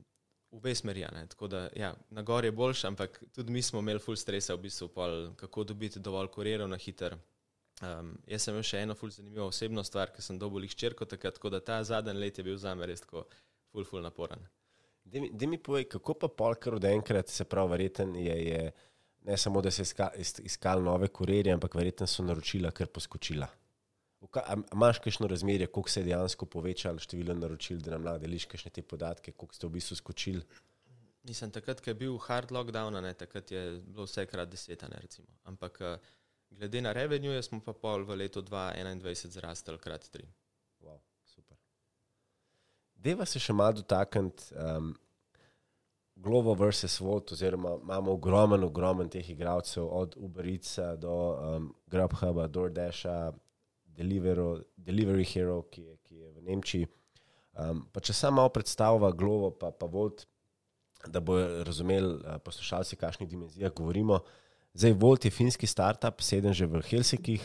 [0.55, 1.07] obe smeri.
[1.29, 4.67] Tako da ja, na gor je boljši, ampak tudi mi smo imeli full stresa, v
[4.67, 7.17] bistvu, pol, kako dobiti dovolj kurirov na hiter.
[7.83, 11.09] Um, jaz sem imel še eno full zanimivo osebno stvar, ki sem dobil jih črko,
[11.11, 13.27] takrat, tako da ta zadnji let je bil za me res tako
[13.73, 14.47] full, full naporen.
[15.05, 18.73] Da mi povej, kako pa polkar od enkrat, se pravi, verjeten je, je
[19.25, 23.49] ne samo, da se je iskal nove kurirje, ampak verjeten so naročila kar poskočila.
[24.73, 28.83] Imáš kakšno razmerje, koliko se je dejansko povečalo število naročil, da nam deliš kakšne te
[28.83, 30.45] podatke, koliko ste v bistvu skočili?
[31.25, 35.01] Nisem takrat, ko je bil hard lockdown, ne, takrat je bilo vse krat deset, ne,
[35.01, 35.29] recimo.
[35.45, 35.99] Ampak eh,
[36.51, 40.29] glede na revenue, smo pa pol v letu 2021 zrastali krat tri.
[43.05, 44.95] Deva se še malo dotakniti um,
[46.25, 53.33] Glovo versus Volt, oziroma imamo ogromen, ogromen teh igralcev, od Uberica do um, Grubhuba, DoorDasha,
[53.95, 56.89] Delivery Hero, ki je, ki je v Nemčiji.
[57.61, 60.25] Um, pa če samo malo predstavlja Glovo, pa, pa Volt,
[61.05, 61.37] da bo
[61.67, 64.23] razumel uh, poslušalci, kakšnih dimenzijah govorimo.
[64.73, 67.45] Zdaj, Volt je finski startup, sedem že v Helsinkih.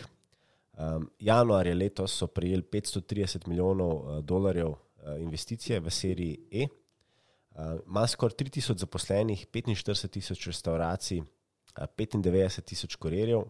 [0.80, 4.78] Um, januarja letos so prejeli 530 milijonov uh, dolarjev
[5.20, 6.68] investicije v seriji E.
[7.86, 13.44] Ima uh, skoraj 3000 zaposlenih, 45 tisoč restauracij, uh, 95 tisoč kurirjev,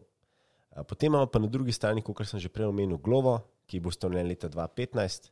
[0.88, 4.30] Potem imamo pa na drugi strani, kot sem že prej omenil, Glovo, ki bo ustanovljen
[4.30, 5.32] leta 2015,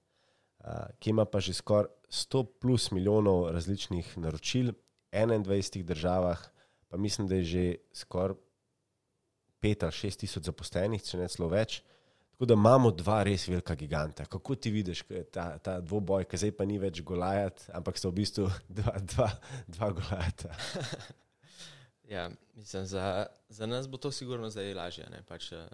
[1.00, 4.78] ki ima pa že skoraj 100 plus milijonov različnih naročil v
[5.14, 6.42] 21 državah,
[6.90, 8.36] pa mislim, da je že skoraj
[9.62, 11.82] 5 ali 6 tisoč zaposlenih, če ne celo več.
[12.38, 14.26] Tako da imamo dva res velika giganta.
[14.26, 15.02] Kako ti vidiš
[15.34, 18.46] ta, ta dvoboj, ki zdaj pa ni več golajat, ampak so v bistvu
[18.78, 19.32] dva, dva,
[19.68, 20.54] dva golajata?
[22.08, 25.08] Ja, mislim, za, za nas bo to sigurno zdaj lažje.
[25.28, 25.66] Pač, uh,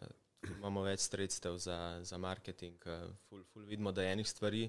[0.55, 4.63] imamo več sredstev za, za marketing, uh, ful, ful vidimo, da je enih stvari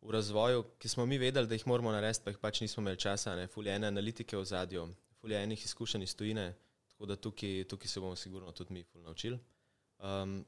[0.00, 3.02] v razvoju, ki smo mi vedeli, da jih moramo narediti, pa jih pač nismo imeli
[3.04, 3.36] časa.
[3.36, 3.50] Ne?
[3.52, 4.86] Ful je ene analitike v zadju,
[5.20, 6.46] ful je enih izkušenj iz tujine,
[6.94, 9.36] tako da tukaj, tukaj se bomo sigurno tudi mi ful naučili.
[9.98, 10.40] Um,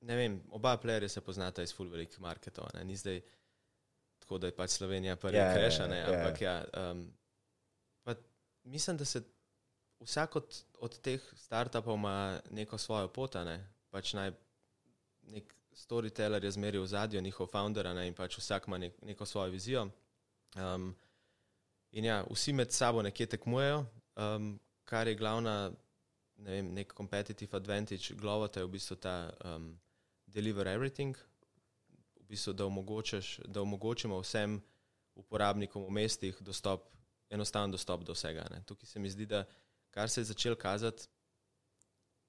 [0.00, 2.84] ne vem, oba playerja se poznata iz ful velikih marketov, ne?
[2.84, 3.20] ni zdaj
[4.18, 6.64] tako, da je pač Slovenija prvi yeah, krešana, yeah, ampak yeah.
[6.74, 6.90] ja.
[6.90, 7.06] Um,
[8.64, 9.22] mislim, da se
[10.00, 13.68] vsak od, od teh startupov ima neko svojo pot, ne?
[13.90, 14.32] pač naj
[15.22, 18.06] nek storyteller je zmeril v zadju, njihov founder, ne?
[18.08, 19.88] in pač vsak ima nek, neko svojo vizijo.
[20.56, 20.94] Um,
[21.90, 23.84] in ja, vsi med sabo nekje tekmujejo,
[24.16, 25.72] um, kar je glavna,
[26.36, 29.72] ne vem, nek competitive advantage Glovota je v bistvu ta um,
[30.34, 31.16] deliver everything,
[32.20, 32.68] v bistvu, da,
[33.48, 34.58] da omogočimo vsem
[35.18, 36.86] uporabnikom v mestih dostop
[37.30, 38.46] enostaven dostop do vsega.
[38.50, 38.62] Ne.
[38.66, 39.44] Tukaj se mi zdi, da
[39.90, 41.08] kar se je začel kazati,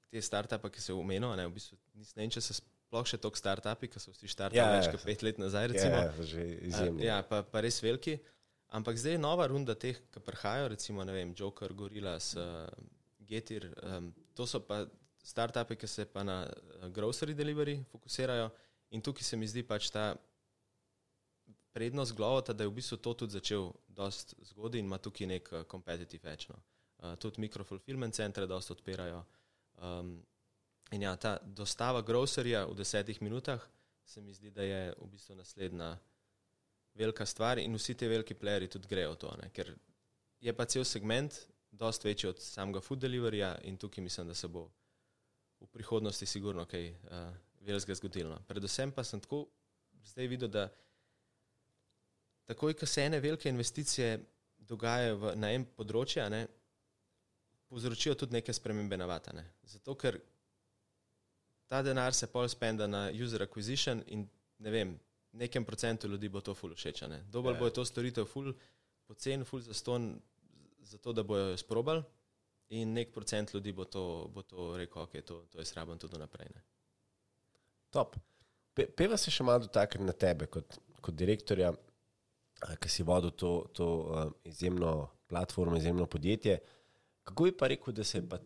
[0.09, 3.91] te startupe, ki se umenijo, v bistvu ne vem, če se sploh še toliko startupi,
[3.93, 7.03] ki so vsi štartali ja, več kot pet let nazaj, recimo, ja, že izjemno.
[7.05, 8.17] Ja, pa, pa res veliki.
[8.73, 12.89] Ampak zdaj je nova runda teh, ki prihajajo, recimo, ne vem, Joker, Gorilla, uh,
[13.29, 14.83] Getir, um, to so pa
[15.23, 18.49] startupi, ki se pa na uh, grocery delivery fokusirajo
[18.89, 20.15] in tukaj se mi zdi pač ta
[21.71, 25.51] prednost Glovota, da je v bistvu to tudi začel dosti zgodaj in ima tukaj nek
[25.71, 26.49] competitive edge.
[26.49, 26.59] No.
[26.99, 29.23] Uh, tudi mikrofulfillment centre dosti odpirajo.
[29.77, 30.17] Um,
[30.91, 33.61] in ja, ta dostava grocerija v desetih minutah
[34.05, 35.97] se mi zdi, da je v bistvu naslednja
[36.93, 39.49] velika stvar in vsi ti veliki playeri tudi grejo to, ne.
[39.53, 39.75] ker
[40.41, 41.35] je pa cel segment
[41.71, 44.69] dosti večji od samega food deliveryja in tukaj mislim, da se bo
[45.59, 48.29] v prihodnosti sigurno kaj uh, velikega zgodilo.
[48.29, 48.39] no.
[48.47, 49.47] Predvsem pa sem tako
[50.03, 50.69] zdaj videl, da
[52.45, 54.19] takoj, ko se ene velike investicije
[54.57, 56.47] dogajajo v, na en področje, a ne,
[57.69, 59.33] povzročijo tudi neke spremembe navata.
[59.33, 59.45] Ne.
[59.63, 60.17] Zato, ker
[61.69, 64.25] ta denar se pol spenda na user acquisition in
[64.59, 64.95] ne vem,
[65.37, 67.03] nekem procentu ljudi bo to ful všeč.
[67.03, 67.19] a ne.
[67.29, 67.59] Dobolj Ja.
[67.59, 68.53] bo to storitev ful
[69.05, 70.21] pocen, ful zaston,
[70.81, 72.03] zato da bojo jo sprobali.
[72.69, 74.03] In nek procent ljudi bo to,
[74.33, 76.51] bo to rekel, ok, to, to je sraben tudi naprej.
[76.55, 76.61] Ne.
[77.89, 78.15] Top.
[78.73, 81.71] Pe, peva se še malo dotakniti na tebe kot, kot direktorja,
[82.79, 86.59] ki si vodil to, to uh, izjemno platformo, izjemno podjetje.
[87.23, 88.37] Kako bi pa rekel, da se je pa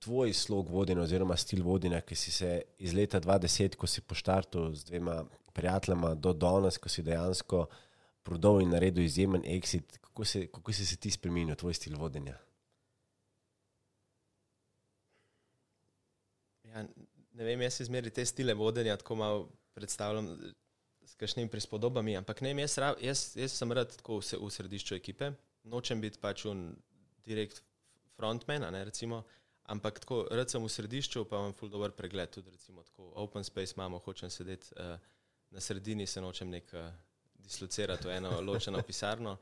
[0.00, 4.72] tvoj slog vodenja oziroma stil vodenja, ki si se iz leta 2010, ko si poštartil
[4.74, 5.20] z dvema
[5.52, 7.66] prijateljema, do danes, ko si dejansko
[8.26, 12.38] prodal in naredil izjemen exit, kako, se, kako si se ti spremenil, tvoj stil vodenja?
[16.70, 16.84] Ja,
[17.32, 20.28] ne vem, jaz si zmeri te stile vodenja tako malo predstavljam
[21.02, 24.94] s kakšnimi prispodobami, ampak ne vem, jaz, jaz, jaz sem rad tako v, v središču
[24.94, 25.32] ekipe,
[25.64, 26.68] nočem biti pač un
[27.26, 27.62] direkt
[28.16, 29.22] frontman, a ne recimo,
[29.72, 33.46] ampak tako rad sem v središču, pa imam full dober pregled, tudi recimo tako open
[33.46, 34.94] space imamo, hočem sedeti uh,
[35.50, 36.90] na sredini, se nočem nek uh,
[37.34, 39.38] dislocirati v eno ločeno pisarno.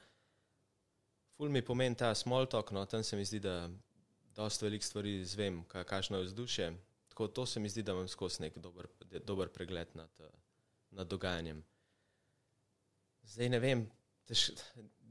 [1.36, 3.68] Ful mi pomeni ta small talk, no, tam se mi zdi, da
[4.34, 6.72] dosta velik stvari izvem, ka, kakšno je vzdušje.
[7.18, 8.86] Tako to se mi zdi, da imam skozi nek dober,
[9.26, 10.10] dober pregled nad,
[10.90, 11.64] nad dogajanjem.
[13.26, 13.82] Zdaj ne vem,
[14.24, 14.52] tež,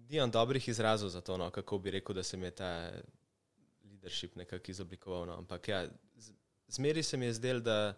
[0.08, 2.72] nimam dobrih izrazov za to, no, kako bi rekel, da se mi je ta
[3.84, 5.28] leadership nekako izoblikoval.
[5.28, 5.38] No.
[5.44, 5.84] Ampak ja,
[6.68, 7.98] zmeri se mi je zdel, da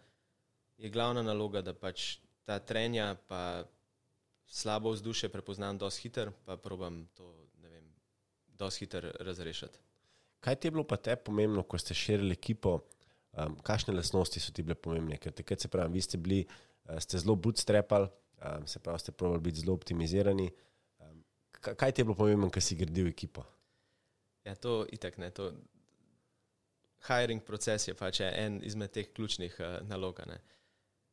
[0.77, 2.17] je glavna naloga, da pač
[2.49, 3.63] ta trenja pa
[4.47, 7.93] slabo vzdušje prepoznam dosti hiter, pa probam to, ne vem,
[8.57, 9.77] dosti hiter razrešiti.
[10.39, 12.79] Kaj ti je bilo pa te pomembno, ko ste širili ekipo?
[13.37, 15.17] Um, kakšne lastnosti so ti bile pomembne?
[15.21, 16.39] Ker takrat se pravi, vi ste bili,
[16.89, 18.09] uh, ste zelo bootstrapali,
[18.41, 20.49] um, se pravi, ste pravili biti zelo optimizirani.
[20.99, 23.45] Um, ka- kaj ti je bilo pomembno, ko si gradil ekipo?
[24.45, 25.29] Ja, to itak ne.
[25.31, 25.51] To
[27.07, 30.19] hiring proces je pač en izmed teh ključnih uh, nalog.
[30.27, 30.39] Ne.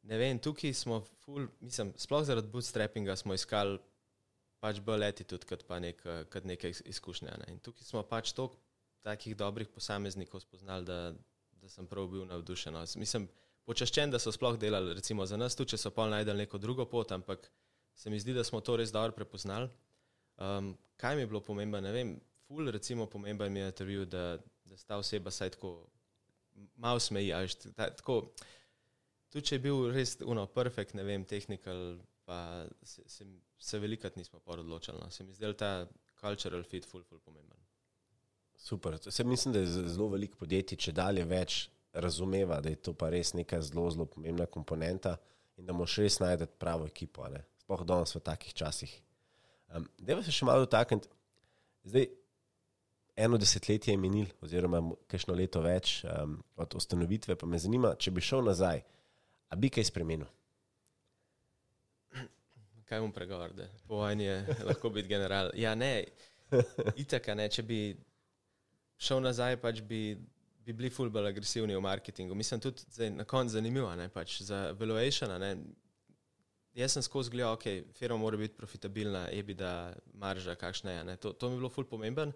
[0.02, 3.78] ne vem, tukaj smo, ful, mislim, sploh zaradi bootstrappinga smo iskali
[4.62, 7.28] pač bolj attitude kot pa nek, eh, kot neke iz- izkušnje.
[7.42, 7.52] Ne.
[7.52, 8.56] In tukaj smo pač toliko
[9.04, 11.12] takih dobrih posameznikov spoznali, da,
[11.66, 12.74] da sem prav bil navdušen.
[12.74, 12.84] no.
[12.96, 13.26] Mislim,
[13.66, 16.86] počaščen, da so sploh delali recimo za nas, tudi če so pol najdel neko drugo
[16.86, 17.50] pot, ampak
[17.96, 19.66] se mi zdi, da smo to res dobro prepoznali.
[20.38, 22.12] Um, kaj mi je bilo pomembno, ne vem,
[22.46, 24.24] ful, recimo, pomemben mi je intervju, da,
[24.64, 25.72] da sta oseba saj tako
[26.76, 27.32] malo smeji.
[27.32, 28.20] a veš, ta- Tako,
[29.32, 31.96] tudi če je bil res uno, perfekt, ne vem, technical,
[32.28, 32.38] pa
[32.82, 33.26] se, se,
[33.58, 35.00] se velikrat nismo pa odločili.
[35.02, 35.10] No.
[35.10, 35.88] Se mi zdel ta
[36.20, 37.65] cultural fit ful, ful pomemben.
[38.56, 38.98] Super.
[38.98, 43.10] Se mislim, da je zelo veliko podjetij, če dalje več razumeva, da je to pa
[43.10, 45.16] res neka zelo, zelo pomembna komponenta
[45.56, 47.28] in da moš res najti pravo ekipo.
[47.28, 47.44] ne.
[47.62, 48.92] Sploh danes v takih časih.
[49.74, 51.08] Um, Deva se še malo dotakniti.
[51.86, 52.08] Zdaj,
[53.16, 58.12] eno desetletje je minil, oziroma kakšno leto več um, od ustanovitve, pa me zanima, če
[58.12, 58.82] bi šel nazaj,
[59.50, 60.28] a bi kaj spremenil.
[62.86, 64.36] Kaj bom pregovoril, da po vojni je
[64.68, 65.50] lahko biti general?
[65.58, 66.04] Ja, ne,
[67.02, 67.80] itaka ne, če bi
[68.98, 70.16] šel nazaj, pač bi,
[70.64, 72.34] bi bili ful bolj agresivni v marketingu.
[72.34, 75.32] Mislim tudi zdaj, na koncu zanimivo, ne, pač za valuation.
[75.40, 75.52] Ne,
[76.76, 79.70] jaz sem skozi gledal, ok, firma mora biti profitabilna, ebida,
[80.14, 81.04] marža, kakšna je.
[81.10, 82.34] Ne, to, to mi je bilo ful pomemben.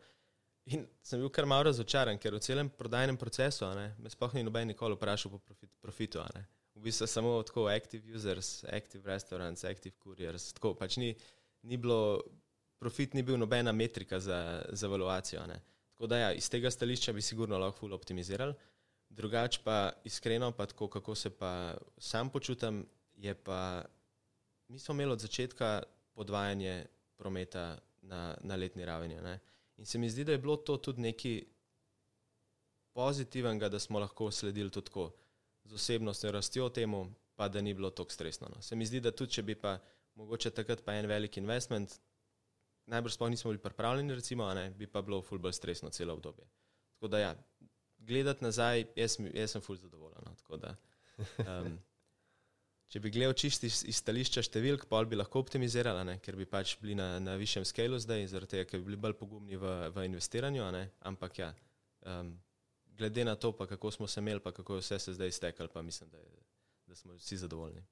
[0.71, 4.45] In sem bil kar malo razočaran, ker v celem prodajnem procesu ne, me sploh ni
[4.47, 6.23] noben nikoli vprašal po profit, profitu.
[6.77, 11.11] V bistvu samo tako active users, active restaurants, active couriers, tako pač ni,
[11.67, 12.21] ni bilo,
[12.79, 15.43] profit ni bil nobena metrika za, za evaluacijo.
[15.43, 15.59] a Ne.
[16.01, 18.55] Tako da ja, iz tega stališča bi sigurno lahko ful optimizirali.
[19.13, 22.87] Drugač pa iskreno, pa tako, kako se pa sam počutim,
[23.17, 23.85] je pa,
[24.69, 25.83] mi smo imeli od začetka
[26.15, 26.87] podvajanje
[27.17, 29.21] prometa na, na letni ravni.
[29.21, 29.39] Ne.
[29.77, 31.43] In se mi zdi, da je bilo to tudi nekaj
[32.93, 35.11] pozitivnega, da smo lahko sledili tudi tako
[35.65, 38.49] z osebnostjo rastjo temu, pa da ni bilo tako stresno.
[38.57, 38.63] No.
[38.63, 39.79] Se mi zdi, da tudi če bi pa
[40.15, 42.01] mogoče takrat pa en velik investment,
[42.87, 46.47] najbrž sploh nismo bili pripravljeni, recimo, ne, bi pa bilo ful bolj stresno celo obdobje.
[46.95, 47.35] Tako da ja,
[47.99, 50.25] gledati nazaj, jaz, jaz sem ful zadovoljen.
[50.25, 50.57] No.
[50.57, 50.77] Da,
[51.45, 51.79] Um,
[52.91, 56.17] če bi gledal čisti iz, iz stališča številk, pol bi lahko optimizirala, ne?
[56.25, 59.17] ker bi pač bili na, na višjem skalu zdaj, zaradi tega, ker bi bili bolj
[59.21, 60.65] pogumni v, v investiranju.
[60.75, 60.85] ne.
[61.11, 61.53] Ampak ja,
[62.09, 62.33] um,
[62.99, 65.71] glede na to, pa kako smo se imeli, pa kako je vse se zdaj iztekalo,
[65.73, 66.43] pa mislim, da, je,
[66.91, 67.85] da smo vsi zadovoljni.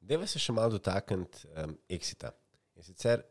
[0.00, 2.30] Deva se še malo dotakniti um, Exita.
[2.78, 3.26] In sicer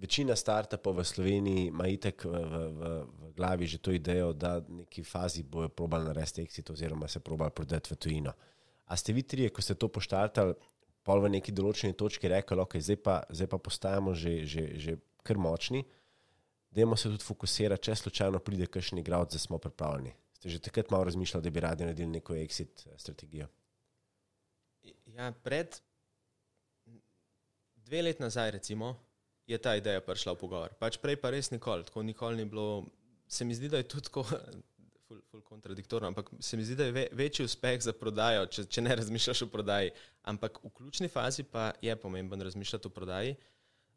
[0.00, 4.84] večina startupov v Sloveniji ima itek v, v, v, glavi že to idejo, da v
[4.84, 8.32] neki fazi bojo probali narediti Exit oziroma se probali prodati v tujino.
[8.86, 10.56] A ste vi trije, ko ste to poštartali,
[11.04, 14.96] pol v neki določeni točki rekli, ok, zdaj pa, zdaj pa postajamo že, že, že
[15.22, 15.84] kar močni,
[16.72, 20.16] dajmo se tudi fokusirati, če slučajno pride kakšen igralec, da smo pripravljeni.
[20.40, 23.46] Ste že takrat malo razmišljali, da bi radi naredili neko exit eh, strategijo?
[25.12, 25.76] Ja, pred
[27.84, 28.94] dve leti nazaj, recimo,
[29.50, 30.74] je ta ideja prišla v pogovor.
[30.78, 32.86] Pač prej pa res nikoli, tako nikoli ni bilo.
[33.30, 34.24] Se mi zdi, da je tudi tako
[35.06, 38.66] ful, ful kontradiktorno, ampak se mi zdi, da je ve, večji uspeh za prodajo, če,
[38.70, 39.94] če ne razmišljaš o prodaji.
[40.30, 43.34] Ampak v ključni fazi pa je pomemben razmišljati o prodaji,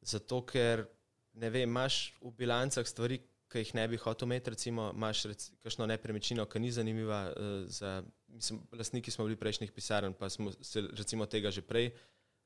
[0.02, 0.86] zato ker
[1.34, 3.22] ne vem, imaš v bilancah stvari,
[3.54, 5.28] ki jih ne bi hotel imeti, recimo imaš
[5.62, 8.00] kakšno nepremičnino, ki ni zanimiva uh, za,
[8.34, 11.92] mislim, lastniki smo bili prejšnjih pisarn, pa smo se recimo tega že prej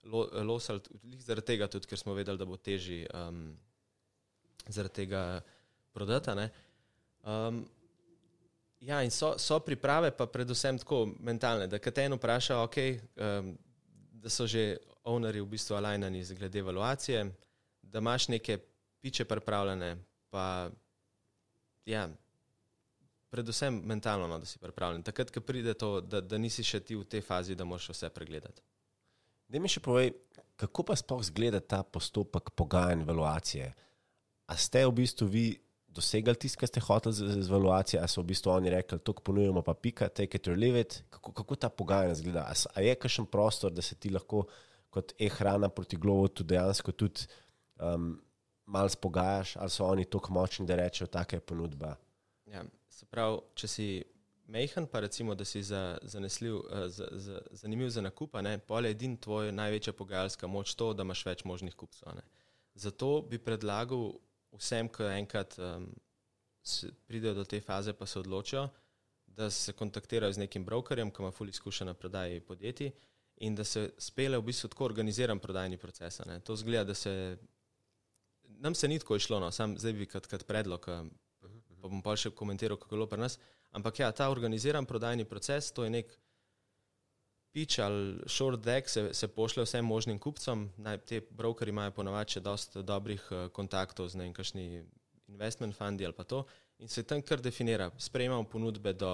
[0.08, 0.82] lo, losali,
[1.24, 3.50] zaradi tega tudi, ker smo vedeli, da bo teži um,
[4.68, 5.24] zaradi tega
[5.94, 6.38] prodata.
[7.24, 7.66] Um,
[8.80, 13.56] Ja, in so, so priprave, pa predvsem tako mentalne, da te eno vpraša, okay, um,
[14.22, 17.24] da so že ownerji v bistvu alignani glede evaluacije,
[17.82, 18.60] da imaš neke
[19.02, 19.98] piče pripravljene,
[20.30, 20.70] pa
[21.86, 22.10] ja,
[23.30, 25.04] predvsem mentalno, no, da si pripravljen.
[25.04, 28.10] Takrat, ko pride to, da, da nisi še ti v tej fazi, da moraš vse
[28.14, 28.62] pregledati.
[29.48, 30.12] Da mi še povej,
[30.60, 33.72] kako pa sploh zgleda ta postopek pogajanj evaluacije?
[34.48, 35.46] A ste v bistvu vi
[35.98, 39.16] dosegli tisto, kar ste hoteli z, z evaluacijo, ali so v bistvu oni rekli, to
[39.16, 41.00] ponujemo, pa pika, take it or leave it.
[41.10, 42.46] Kako, kako ta pogajanja izgleda?
[42.46, 44.46] A, a je kakšen prostor, da se ti lahko
[44.94, 47.28] kot e-hrana proti glovu tudi dejansko tudi
[47.80, 48.14] um,
[48.68, 51.96] malo spogajaš, ali so oni tako močni, da rečejo, taka je ponudba?
[52.52, 53.88] Ja, se pravi, če si
[54.48, 58.36] mehen, pa recimo, da si za, zanesljiv, uh, za, za, zanimiv za nakup,
[58.68, 62.22] pol je edin tvoj največja pogajalska moč to, da imaš več možnih kupcev.
[62.74, 64.14] Zato bi predlagal
[64.58, 65.90] vsem, ki enkrat um,
[67.08, 68.70] pridejo do te faze, pa se odločijo,
[69.28, 72.92] da se kontaktirajo z nekim brokerjem, ki ima fully izkušen na prodaji podjetij
[73.38, 76.20] in da se spele v bistvu tako organiziran prodajni proces.
[76.26, 76.40] Ne.
[76.40, 77.38] To zgleda, da se
[78.60, 80.86] nam se ni tako išlo, no, sam zdaj bi kot, kot predlog,
[81.82, 83.38] pa bom pa še komentiral, kako je bilo pri nas.
[83.78, 86.14] Ampak ja, ta organiziran prodajni proces, to je nek
[87.54, 90.70] pitch ali short deck se, se pošlje vsem možnim kupcem.
[90.78, 94.84] Naj, te brokeri imajo ponovadi še dosta dobrih uh, kontaktov z nekakšnimi
[95.28, 96.44] investment fundi ali pa to
[96.80, 97.90] in se tam kar definira.
[97.98, 99.12] Sprejemamo ponudbe do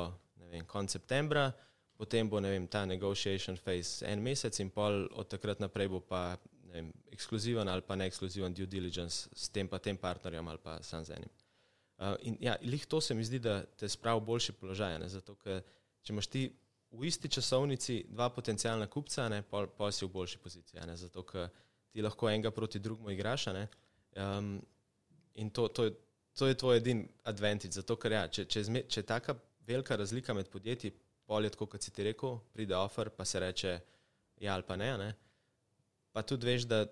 [0.51, 1.51] vem, konca septembra,
[1.97, 6.37] potem bo vem, ta negotiation phase en mesec in pol od takrat naprej bo pa
[6.73, 11.05] vem, ekskluziven ali pa neekskluziven due diligence s tem pa tem partnerjem ali pa sam
[11.05, 11.31] z enim.
[12.03, 15.07] Uh, in ja, lih to se mi zdi, da te spravi v boljši položaj, ne?
[15.07, 15.61] zato ker
[16.03, 16.41] če imaš ti
[16.91, 21.23] v isti časovnici dva potencijalna kupca, ne, pol, pol si v boljši poziciji, ne, zato
[21.25, 21.47] ker
[21.93, 23.47] ti lahko enega proti drugemu igraš.
[23.55, 23.63] Ne,
[24.19, 24.57] um,
[25.39, 25.95] in to, to, je,
[26.37, 29.95] to je tvoj edini advantage, zato ker ja, če, če, zme, če je taka velika
[29.95, 30.91] razlika med podjetji,
[31.25, 33.77] pol je tako, kot si ti rekel, pride offer, pa se reče
[34.43, 35.13] ja ali pa ne, ne.
[36.11, 36.83] Pa tudi veš, da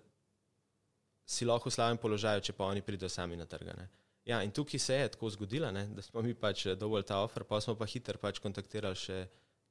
[1.27, 3.91] si lahko v slabem položaju, če pa oni pridejo sami na trgane.
[4.25, 7.43] Ja, in tukaj se je tako zgodilo, ne, da smo mi pač dovolj ta offer,
[7.43, 9.23] pa smo pa hiter pač kontaktirali še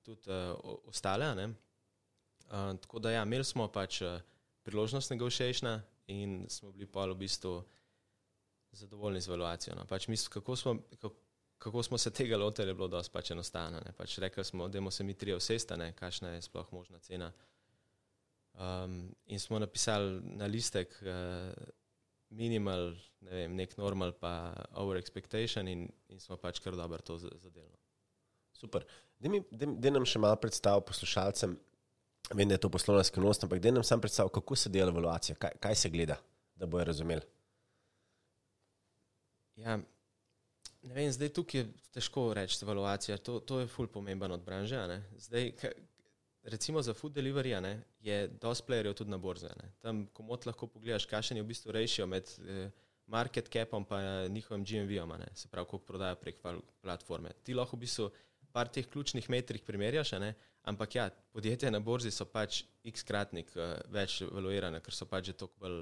[0.02, 0.58] tudi uh,
[0.90, 1.30] ostale.
[2.50, 4.18] Uh, tako da, ja, imeli smo pač uh,
[4.66, 5.78] priložnost negotiationa
[6.10, 7.60] in smo bili pa v bistvu
[8.72, 9.74] zadovoljni z evaluacijo.
[9.78, 9.86] No.
[9.86, 11.14] Pač mislim, kako, smo, kako,
[11.58, 13.80] kako smo se tega lotili, je bilo dosti pač enostavno.
[13.96, 17.32] Pač rekli smo, da se mi tri osestane, kakšna je sploh možna cena.
[18.54, 21.54] Um, in smo napisali na listek uh,
[22.30, 22.92] minimal,
[23.26, 27.76] ne vem, nek normal, pa over expectation, in, in smo pač kar dobro to zadelali.
[28.56, 28.86] Super.
[29.20, 31.56] Da nam še malo predstavlja poslušalcem,
[32.32, 35.36] vem, da je to poslovna skrivnost, ampak da nam sam predstavlja, kako se dela evaluacija,
[35.40, 36.16] kaj, kaj se gleda,
[36.56, 37.26] da bojo razumeli.
[39.60, 39.76] Ja,
[40.82, 44.80] ne vem, zdaj tukaj je težko reči evaluacija, to, to je ful pomemben od branže.
[45.20, 45.52] Zdaj,
[46.42, 49.48] recimo za food delivery ne, je dosti playerjev tudi na borze.
[49.62, 49.72] Ne.
[49.80, 52.70] Tam komot lahko pogledaš, kakšen je v bistvu ratio med eh,
[53.06, 56.38] market capom pa njihovim GMV-om, se pravi, koliko prodajo prek
[56.80, 57.32] platforme.
[57.42, 58.10] Ti lahko v bistvu
[58.52, 60.34] par teh ključnih metrih primerjaš, ne?
[60.62, 65.36] ampak ja, podjetja na borzi so pač x-kratnik uh, več evaluirane, ker so pač že
[65.40, 65.78] toliko bolj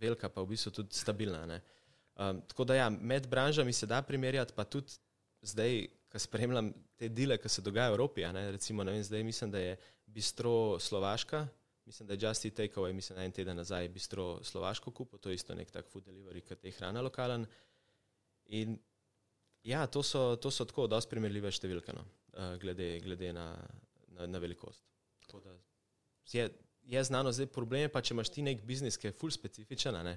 [0.00, 1.60] velika, pa v bistvu tudi stabilna.
[2.14, 4.94] Um, tako da ja, med branžami se da primerjati, pa tudi
[5.42, 8.50] zdaj, ko spremljam te dele, ki se dogajajo v Evropi, ne?
[8.56, 11.46] recimo, ne vem, zdaj mislim, da je bistro Slovaška.
[11.86, 15.18] Mislim, da je Just Eat Takeaway, mislim, da je en teden nazaj bistro Slovaško kupo,
[15.18, 17.46] to je isto nek tak food delivery, ki je hrana lokalen.
[18.46, 18.78] In
[19.62, 23.52] Ja, to so, to so tako dosti primerljive številke, no, eh, glede, glede na,
[24.16, 24.86] na, na velikost.
[26.32, 26.46] Je,
[26.88, 29.98] je znano, zdaj problem je pa, če imaš ti nek biznis, ki je full specifičen,
[30.06, 30.16] ne?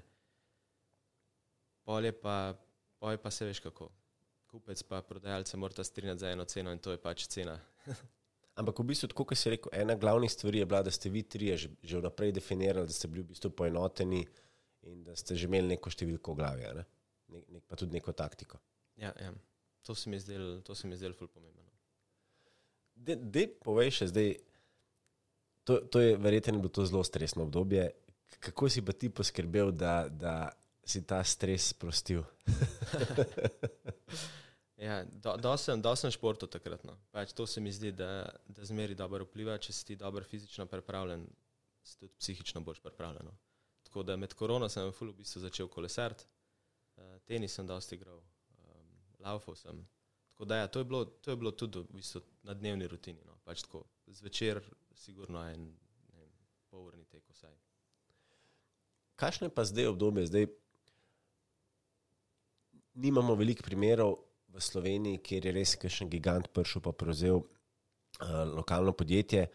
[1.84, 2.54] polje pa,
[3.04, 3.90] polje pa se veš kako.
[4.54, 7.56] Kupec pa prodajalce mora strinjati za eno ceno in to je pač cena.
[8.60, 11.56] Ampak v bistvu, kot si rekel, ena glavnih stvari je bila, da ste vi trije
[11.58, 14.20] že, že vnaprej definirali, da ste bili v bistvu poenoteni
[14.86, 16.84] in da ste že imeli neko številko v glavi, ne?
[17.34, 18.60] Ne, ne, pa tudi neko taktiko.
[19.02, 19.34] Ja, ja.
[19.90, 21.66] To se mi je zdelo, zdelo ful pomembno.
[22.94, 24.36] Dej, povej še zdaj,
[25.66, 27.90] to, to je verjetno bilo to zelo stresno obdobje.
[28.38, 30.54] Kako si pa ti poskrbel, da, da
[30.86, 32.22] si ta stres sprostil?
[34.78, 36.84] ja, do, do sem, do sem športu takrat.
[36.88, 36.98] No.
[37.12, 39.58] Pač to se mi zdi, da, da zmeri dobro vpliva.
[39.62, 41.26] Če si ti dobro fizično pripravljen,
[41.84, 43.30] si tudi psihično boš pripravljen.
[43.30, 43.36] No.
[43.88, 46.26] Tako da med korono sem v bistvu začel kolesariti,
[46.98, 49.84] uh, tenis sem dosti igral, um, laufal sem.
[50.34, 53.22] Tako da ja, to, je bilo, to je bilo tudi v bistvu na dnevni rutini.
[53.28, 53.38] No.
[53.46, 54.64] Pač tako, zvečer
[54.98, 55.70] sigurno en
[56.74, 57.54] polurni tek vsaj.
[59.22, 60.26] Kakšno je pa zdaj obdobje?
[60.32, 60.48] Zdaj
[62.98, 64.18] nimamo veliko primerov
[64.54, 67.48] v Sloveniji, kjer je res kakšen gigant prišel pa prevzel uh,
[68.54, 69.48] lokalno podjetje.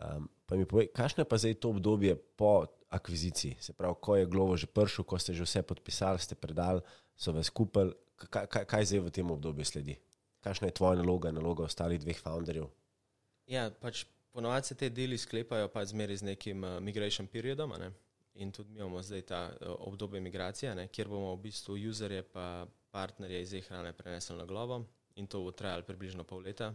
[0.00, 3.56] Um, pa mi povej, kakšno je pa zdaj to obdobje po akviziciji?
[3.60, 6.82] Se pravi, ko je Glovo že prišel, ko ste že vse podpisali, ste predali,
[7.14, 7.94] so vas skupili.
[8.20, 9.96] Kaj, kaj, kaj zdaj v tem obdobju sledi?
[10.44, 12.66] Kakšna je tvoja naloga, naloga ostalih dveh founderjev?
[13.48, 17.72] Ja, pač ponovadi se te deli sklepajo pa zmeri z nekim uh, migration periodom.
[17.78, 17.92] Ne?
[18.34, 20.88] In tudi mi imamo zdaj ta uh, obdobje migracije, ne?
[20.88, 24.82] kjer bomo v bistvu userje pa partnerje iz e-hrane prenesli na globo
[25.16, 26.72] in to bo trajalo približno pol leta,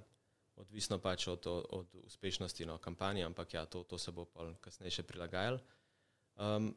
[0.55, 4.47] odvisno pač od, od, od uspešnosti no, kampanje, ampak ja, to, to se bo pa
[4.61, 5.59] kasneje še prilagajalo.
[6.35, 6.69] Um,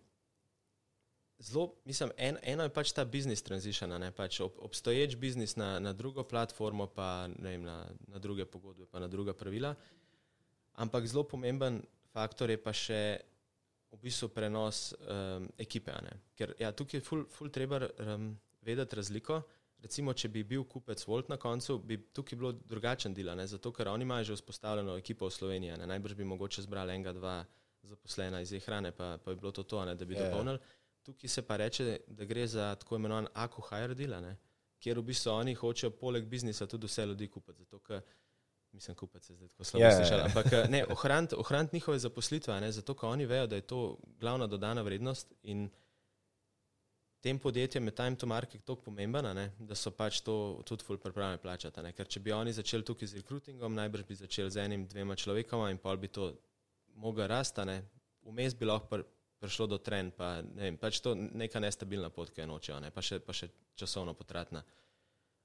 [1.39, 5.76] zelo, mislim, en, eno je pač ta business transition, ne pač ob, obstoječ biznis na,
[5.82, 9.74] na drugo platformo, pa vem, na, na druge pogodbe, pa na druga pravila.
[10.78, 11.82] Ampak zelo pomemben
[12.14, 13.03] faktor je pa še
[13.89, 15.95] v bistvu prenos um, ekipe.
[16.36, 18.30] Ker ja, tukaj je ful, ful treba um,
[18.69, 19.43] vedeti razliko.
[19.83, 23.89] Recimo, če bi bil kupec Volt na koncu, bi tukaj bilo drugačen del, zato ker
[23.89, 25.79] oni imajo že vzpostavljeno ekipo v Sloveniji.
[25.79, 25.87] Ne?
[25.87, 27.37] Najbrž bi mogoče zbrali enega, dva
[27.87, 29.95] zaposlena iz e-hrane, pa, pa bi bilo to to, ne?
[29.95, 30.27] da bi yeah.
[30.27, 30.59] Dopolnili.
[31.07, 34.16] Tukaj se pa reče, da gre za tako imenovan ako-hire del,
[34.83, 37.62] kjer v bistvu oni hočejo poleg biznisa tudi vse ljudi kupiti.
[37.62, 38.03] Zato, ker
[38.73, 40.23] mislim, kupiti se zdaj tako slabo yeah, slišali.
[40.23, 42.73] Ampak ne, ohraniti ohrant njihove zaposlitve, ne?
[42.73, 45.69] zato ker oni vejo, da je to glavna dodana vrednost in
[47.21, 49.27] tem podjetjem je time to market tako pomemben,
[49.59, 51.83] da so pač to tudi ful pripravljeni plačati.
[51.83, 51.93] Ne?
[51.93, 55.71] Ker če bi oni začeli tukaj z rekrutingom, najbrž bi začeli z enim, dvema človekoma
[55.71, 56.33] in pol bi to
[56.95, 57.83] moglo rasti, ne?
[58.29, 59.07] vmes bi lahko pr
[59.39, 62.91] prišlo do trend, pa ne vem, pač to neka nestabilna pot, ki jo nočejo, ne?
[62.91, 63.47] pa, še, pa še
[63.79, 64.64] časovno potratna.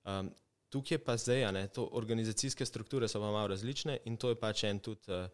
[0.09, 0.31] Um,
[0.73, 4.63] tukaj pa zdaj, ne, to organizacijske strukture so pa malo različne in to je pač
[4.65, 5.29] en tudi uh,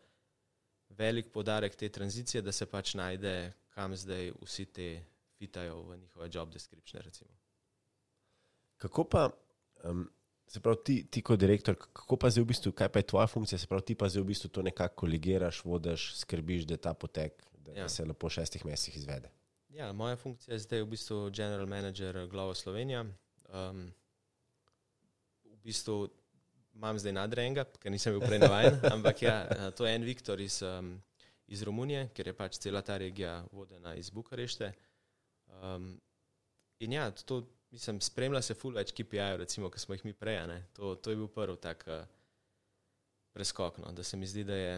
[0.90, 4.90] velik podarek te tranzicije, da se pač najde, kam zdaj vsi te
[5.40, 7.04] fitajo v njihove job description.
[7.04, 7.32] Recimo.
[8.78, 9.30] Kako pa,
[9.84, 10.10] um,
[10.48, 13.28] se pravi, ti, ti kot direktor, kako pa zdaj v bistvu, kaj pa je tvoja
[13.28, 16.94] funkcija, se pravi, ti pa zdaj v bistvu to nekako kolegiraš, vodiš, skrbiš, da ta
[16.94, 17.84] potek, da, ja.
[17.84, 19.32] da se lepo v šestih mesecih izvede.
[19.70, 23.06] Ja, moja funkcija je zdaj v bistvu general manager Glava Slovenija.
[23.50, 23.92] Um,
[25.46, 26.10] v bistvu
[26.76, 29.38] imam zdaj nadrejenega, ker nisem bil prej navaden, ampak ja,
[29.78, 30.96] to je en Viktor iz, um,
[31.48, 34.72] iz Romunije, ker je pač cela ta regija vodena iz Bukarešte.
[35.50, 35.92] Um,
[36.80, 37.42] in ja, to,
[37.72, 40.40] mislim, spremlja se ful več KPI-jev, recimo, ki smo jih mi prej.
[40.78, 42.04] To, to je bil prvi tak uh,
[43.36, 43.78] preskok.
[43.84, 44.78] No, da se mi zdi, da je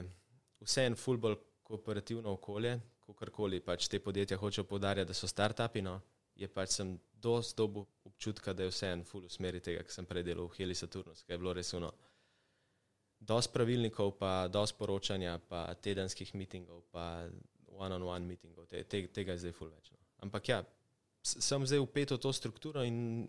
[0.62, 5.30] vse en ful bolj kooperativno okolje, kot karkoli pač te podjetja hočejo podarjati, da so
[5.30, 5.84] start-upi.
[5.86, 6.00] No,
[6.36, 9.94] je pač sem dosti dobu občutka, da je vse en ful v smeri tega, kar
[9.94, 11.92] sem prej delal v Heli Saturnus, ki je bilo res uno.
[13.22, 17.30] Dost pravilnikov, pa dost poročanja, pa tedenskih mitingov, pa
[17.68, 19.92] one-on-one -on -one mitingov, te, te, tega je zdaj ful več.
[19.92, 20.01] No.
[20.22, 20.60] Ampak ja,
[21.26, 23.26] sem zdaj upet v to strukturo in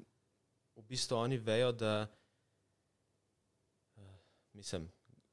[0.77, 2.05] v bistvu oni vejo, da
[3.97, 4.17] uh,
[4.53, 4.89] mislim,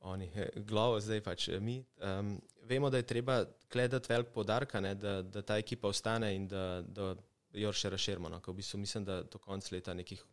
[0.08, 5.22] oni, glavo zdaj pač eh, mi, um, vemo, da je treba gledati velik podarek, da,
[5.22, 7.16] da ta ekipa ostane in da, da
[7.52, 8.30] jo še razširimo.
[8.32, 8.40] No?
[8.48, 10.24] V bistvu mislim, da do konca leta nekih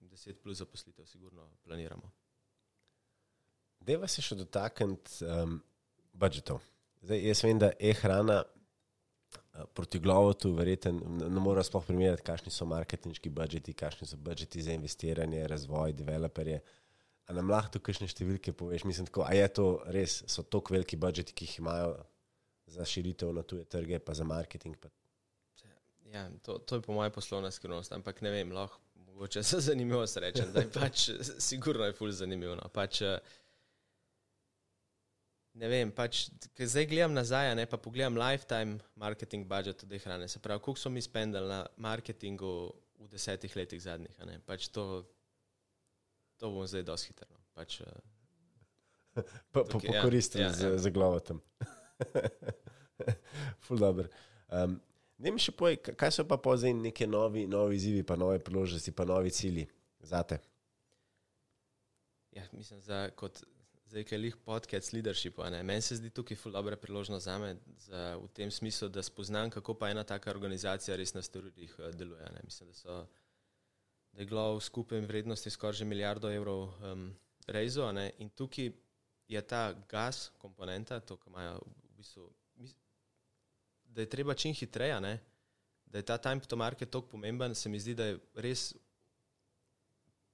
[0.00, 2.10] 10 plus zaposlitev sigurno planiramo.
[3.82, 5.58] Deva se še dotakniti um,
[6.12, 6.62] budžetov.
[7.02, 8.57] Zdaj, jaz vem, da je hrana Eh,
[9.74, 10.92] proti Glovotu, verjetno
[11.28, 16.60] ne moremo sploh primerjati, kakšni so marketinški budžeti, kakšni so budžeti za investiranje, razvoj, developerje.
[17.28, 18.86] A nam lahko kakšne številke poveš?
[18.88, 21.96] Mislim, tako, a je to res, so to veliki budžeti, ki jih imajo
[22.68, 24.76] za širitev na tuje trge, pa za marketing?
[24.80, 24.92] Pa...
[26.12, 28.80] Ja, to, to je po mojem poslovna skrivnost, ampak ne vem, lahko
[29.18, 32.54] mogoče se zanimivo srečem, da je pač sigurno je ful zanimivo.
[32.56, 32.68] No.
[32.72, 33.18] Pač, uh,
[35.58, 40.28] ne vem, pač, ker zdaj gledam nazaj, ne pa pogledam lifetime marketing budžet od hrane.
[40.28, 42.52] Se pravi, koliko smo mi spendali na marketingu
[42.98, 44.14] v desetih letih zadnjih.
[44.46, 45.02] Pač to,
[46.38, 47.28] to bom zdaj dosti hitro.
[47.30, 47.42] No.
[47.58, 47.86] Pač, uh,
[49.52, 50.78] Pa, Tukaj, ja, pokoristili ja, za, ja.
[50.78, 51.40] za glavo tam.
[53.66, 54.08] Ful dobro.
[54.48, 54.78] Um,
[55.18, 58.14] ne mi še povej, k- kaj so pa po zdaj neki novi, novi izzivi, pa
[58.18, 59.66] nove priložnosti, pa novi cilji
[60.06, 60.38] zate?
[62.30, 63.42] Ja, mislim, za kot
[63.88, 65.38] zdaj, ki je lih podcast leadership.
[65.62, 69.50] Meni se zdi tukaj ful dobra priložnost za me, za, v tem smislu, da spoznam,
[69.50, 72.28] kako pa ena taka organizacija res na steroidih eh, deluje.
[72.34, 72.44] Ne.
[72.44, 73.06] Mislim, da so
[74.12, 77.14] da je glav skupaj vrednosti skoraj že milijardo evrov um,
[77.46, 78.10] rezo a ne.
[78.18, 78.72] in tukaj
[79.28, 82.30] je ta gas komponenta, to, kar imajo v bistvu,
[83.84, 85.18] da je treba čim hitreje, ne,
[85.86, 88.74] da je ta time to market tako pomemben, se mi zdi, da je res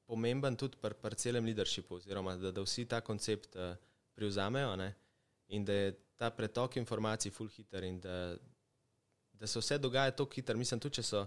[0.06, 3.74] pomemben tudi pri pr celem leadershipu, oziroma da, da vsi ta koncept uh,
[4.14, 4.94] prevzamejo ne?
[5.46, 8.36] in da je ta pretok informacij full hiter in da,
[9.32, 10.56] da se vse dogaja tako hiter.
[10.56, 11.24] Mislim, tudi če so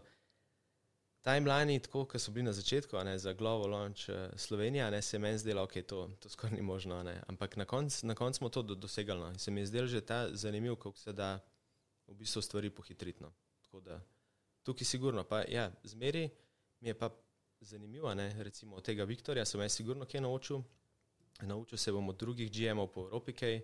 [1.28, 5.20] timelini tako, kot so bili na začetku, ne, za Glovo Launch uh, Slovenija, ne, se
[5.20, 7.04] meni zdelo, da okay, to, to skoraj ni možno.
[7.04, 7.22] Ne?
[7.28, 9.30] Ampak na koncu konc smo to do, dosegali no?
[9.30, 11.40] in se mi je zdelo že ta zanimiv, kako se da
[12.08, 13.24] v bistvu stvari pohitriti.
[13.24, 13.34] No?
[13.62, 14.02] Tako da
[14.64, 16.30] tukaj sigurno, pa ja, zmeri
[16.80, 17.10] mi je pa
[17.62, 18.44] zanimivo, ne?
[18.44, 20.62] recimo od tega Viktorja sem jaz sigurno kaj naučil.
[21.42, 23.62] Naučil se bom od drugih GM-ov po Evropi kaj.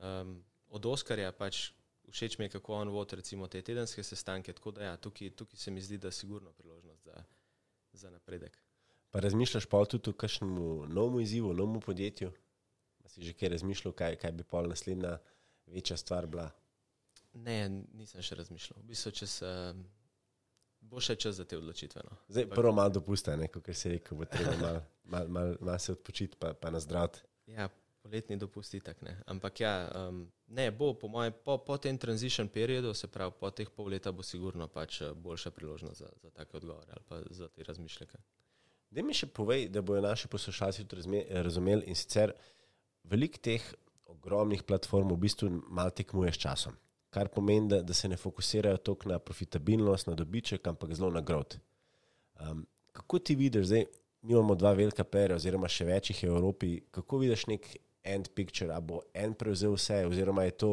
[0.00, 1.72] Um, od Oskarja pač
[2.10, 5.58] všeč mi je, kako on vodi recimo te tedenske sestanke, tako da ja, tukaj, tukaj
[5.58, 7.24] se mi zdi, da je sigurno priložnost za,
[7.92, 8.58] za napredek.
[9.10, 10.54] Pa razmišljaš pa tudi o kakšnem
[10.88, 12.32] novem izzivu, novem podjetju?
[13.04, 15.18] A Si že kaj razmišljal, kaj, kaj bi pol naslednja
[15.66, 16.50] večja stvar bila?
[17.32, 18.78] Ne, nisem še razmišljal.
[18.82, 19.50] V bistvu, če se,
[20.80, 22.02] bo še čas za te odločitve.
[22.04, 22.16] No.
[22.28, 26.36] Zdaj, prvo malo dopusta, kot si rekel, bo treba malo mal, mal, mal se odpočiti,
[26.38, 27.08] pa, pa na zdrav.
[27.46, 27.68] Ja,
[28.02, 29.16] poletni dopust itak ne.
[29.26, 29.72] Ampak ja,
[30.08, 33.90] um, ne, bo po mojem, po, po tem transition periodu, se pravi po teh pol
[33.90, 37.66] leta, bo sigurno pač eh, boljša priložnost za, za take odgovore ali pa za te
[37.66, 38.18] razmišljake.
[38.90, 42.32] Da mi še povej, da bodo naši poslušalci tudi razumeli in sicer
[43.04, 43.66] veliko teh
[44.10, 46.74] ogromnih platform v bistvu malo tekmuje s časom.
[47.10, 51.20] Kar pomeni, da, da se ne fokusirajo toliko na profitabilnost, na dobiček, ampak zelo na
[51.20, 51.58] growth.
[52.40, 53.84] Um, kako ti vidiš, zdaj
[54.22, 57.66] mi imamo dva velika pera, oziroma še več jih je v Evropi, kako vidiš nek
[58.02, 60.70] end picture, ali bo en prevzel vse, oziroma je to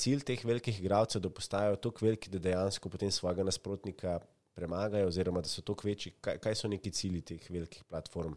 [0.00, 4.18] cilj teh velikih igralcev, da postajajo tako veliki, da dejansko potem svojega nasprotnika
[4.54, 6.12] premagajo, oziroma da so tako večji.
[6.20, 8.36] Kaj, kaj so neki cilji teh velikih platform?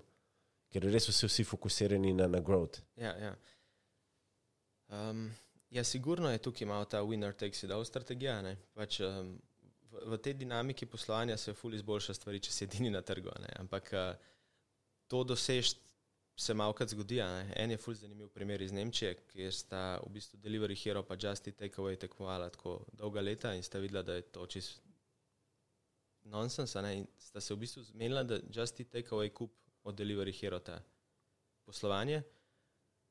[0.73, 2.81] Ker res so se vsi fokusirani na, na growth.
[2.97, 3.33] Ja, ja.
[4.93, 5.27] Um,
[5.74, 8.41] ja, sigurno je tukaj malo ta winner takes it all strategija.
[8.41, 8.57] ne.
[8.74, 9.34] Pač, um,
[9.91, 13.34] v, v tej dinamiki poslovanja se ful izboljša stvari, če si edini na trgu.
[13.41, 13.49] Ne?
[13.59, 14.13] Ampak uh,
[15.07, 15.74] to dosež
[16.36, 17.19] se malo krat zgodi.
[17.55, 21.47] En je ful zanimiv primer iz Nemčije, kjer sta v bistvu Delivery Hero pa Just
[21.47, 24.82] Eat Takeaway tekmovala tako dolga leta in sta videla, da je to čist
[26.24, 26.76] nonsens.
[26.76, 29.53] In sta se v bistvu zmenila, da Just Eat Takeaway kup
[29.84, 30.82] od Delivery Hero ta
[31.65, 32.21] poslovanje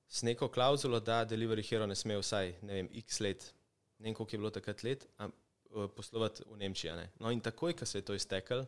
[0.08, 3.54] s neko klauzulo, da Delivery Hero ne sme vsaj ne vem, x let,
[3.98, 6.92] ne vem koliko je bilo takrat let, a, eh, poslovati v Nemčiji.
[6.96, 7.10] ne.
[7.20, 8.66] No in takoj, ko se je to iztekel,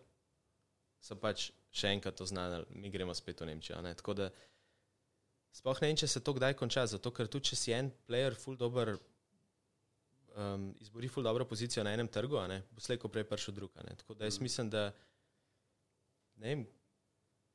[1.01, 3.83] so pač še enkrat oznanili, mi gremo spet v Nemčijo.
[3.83, 3.95] ne.
[3.95, 4.31] Tako da
[5.53, 8.35] sploh ne vem, če se to kdaj konča, zato ker tudi če si en player
[8.35, 8.97] full dober.
[10.35, 13.71] Um, izbori ful dobro pozicijo na enem trgu, a ne, bo slejko prej prišel drug.
[13.71, 14.89] Tako da jaz mislim, da
[16.43, 16.65] ne vem,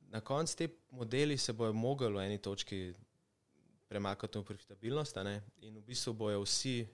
[0.08, 2.94] na koncu te modeli se bojo mogli v eni točki
[3.90, 5.18] premakniti v profitabilnost
[5.66, 6.86] in v bistvu bojo vsi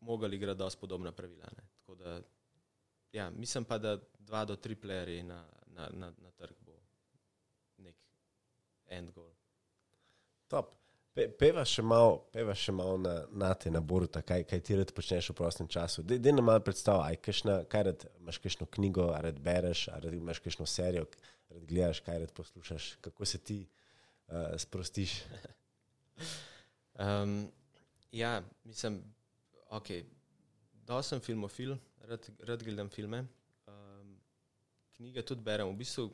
[0.00, 1.46] mogli igrati dosti podobna pravila.
[1.98, 2.20] da,
[3.12, 6.74] ja, mislim pa, da dva do tri playerji na, na, na, na trg bo
[7.78, 7.96] nek
[8.86, 9.30] end goal.
[10.48, 10.74] Top.
[11.14, 14.76] Pe, peva še malo, peva še malo na, na te, na Boruta, kaj, kaj ti
[14.78, 16.04] rad počneš v prostem času.
[16.06, 17.18] Dej nam malo predstavljaj,
[17.70, 21.18] kaj rad, imaš kakšno knjigo, a rad bereš, a rad imaš kakšno serijo, k-
[21.50, 25.18] rad gledaš, kaj rad poslušaš, kako se ti uh, sprostiš.
[27.00, 27.48] Um,
[28.12, 29.00] ja, mislim,
[30.72, 33.24] da sem filmofil, rad, rad gledam filme.
[33.66, 34.16] Um,
[34.96, 35.68] knjige tudi berem.
[35.68, 36.10] V bistvu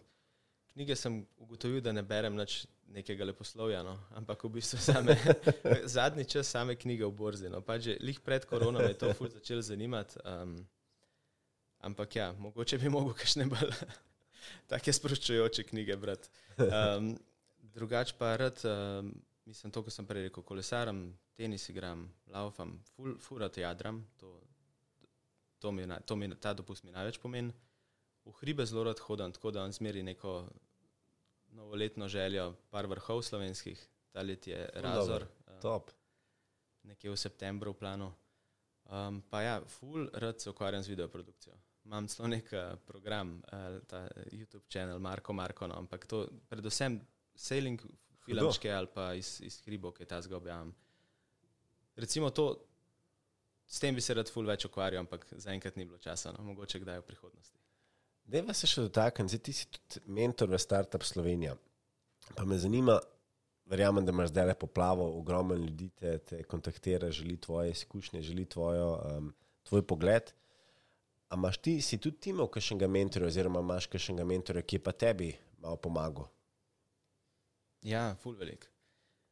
[0.73, 3.97] knjige sem ugotovil, da ne berem nič nekega leposlovja, no?
[4.15, 5.17] ampak v bistvu same,
[5.97, 7.51] zadnji čas same knjige v borzi.
[7.51, 7.63] No?
[7.65, 10.21] Pač že lih pred korono me je to ful začelo zanimati.
[10.23, 10.61] Um,
[11.83, 13.73] ampak ja, mogoče bi mogel kakšne bolj
[14.71, 16.31] take sproščujoče knjige brati.
[16.61, 17.17] Um,
[17.75, 19.11] drugač pa rad, um,
[19.47, 21.01] mislim, to, kar sem prej rekel, kolesaram,
[21.39, 24.33] tenis igram, laufam, ful, furat jadram, to,
[25.63, 27.55] to mi, to mi, ta dopust mi največ pomeni.
[28.27, 30.41] V hribe zelo rad hodim, tako da on zmeri neko
[31.55, 35.91] novoletno željo, par vrhov slovenskih, ta let je Razor, um, Top.
[36.83, 38.11] nekje v septembru v planu.
[38.87, 41.55] Um, pa ja, ful rad se ukvarjam z videoprodukcijo.
[41.85, 46.99] Imam celo nek uh, program, uh, ta YouTube kanal Marko Marko, no, ampak to predvsem
[47.35, 47.81] sailing
[48.27, 50.75] filmčke ali pa iz, iz hribov, ki ta zgo objavim.
[51.97, 52.51] Recimo to,
[53.67, 56.83] s tem bi se rad ful več ukvarjal, ampak zaenkrat ni bilo časa, no, mogoče
[56.83, 57.59] kdaj v prihodnosti.
[58.27, 61.55] Deva se še dotakniti, zdaj ti si tudi mentor v Startup Slovenija.
[62.35, 62.99] Pa me zanima,
[63.71, 68.89] verjamem, da imaš zdaj poplavo, ogromno ljudi te, te kontaktira, želi tvoje izkušnje, želi tvojo,
[68.99, 70.33] um, tvoj pogled.
[71.31, 74.93] A imaš ti, si tudi imel kakšnega mentorja, oziroma imaš kakšnega mentorja, ki je pa
[74.93, 76.29] tebi malo pomagal?
[77.83, 78.69] Ja, ful velik.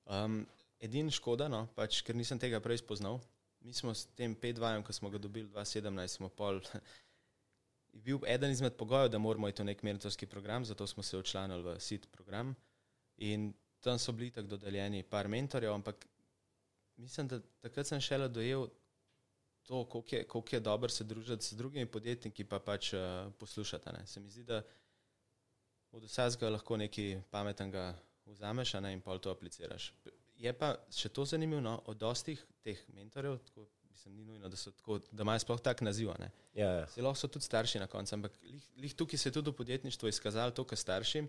[0.05, 0.43] Um,
[0.85, 3.21] edin škoda, no, pač, ker nisem tega prej spoznal.
[3.65, 6.61] Mi smo s tem P2, ko smo ga dobili 2017, smo pol.
[7.95, 11.17] Je bil eden izmed pogojev, da moramo iti v nek mentorski program, zato smo se
[11.17, 12.55] odšlanili v SIT program.
[13.23, 16.07] In tam so bili tako dodeljeni par mentorjev, ampak
[16.97, 18.67] mislim, da takrat sem šele dojel
[19.63, 23.89] to, koliko je, koliko je dobro se družiti z drugimi podjetniki, pa pač uh, poslušati.
[23.93, 24.07] Ne.
[24.07, 24.63] Se mi zdi, da
[25.91, 27.95] od vsega lahko nekaj pametnega
[28.27, 29.93] vzameš ne, in pol to apliciraš.
[30.37, 34.57] Je pa še to zanimivo, no, od dostih teh mentorjev, tako, mislim, ni nujno, da,
[34.57, 36.11] tako, da imajo sploh tak naziv.
[36.55, 36.87] Ja, ja.
[36.95, 40.09] Zelo so tudi starši na koncu, ampak lih, lih tukaj se je tudi v podjetništvu
[40.09, 41.25] izkazalo to, kar starši,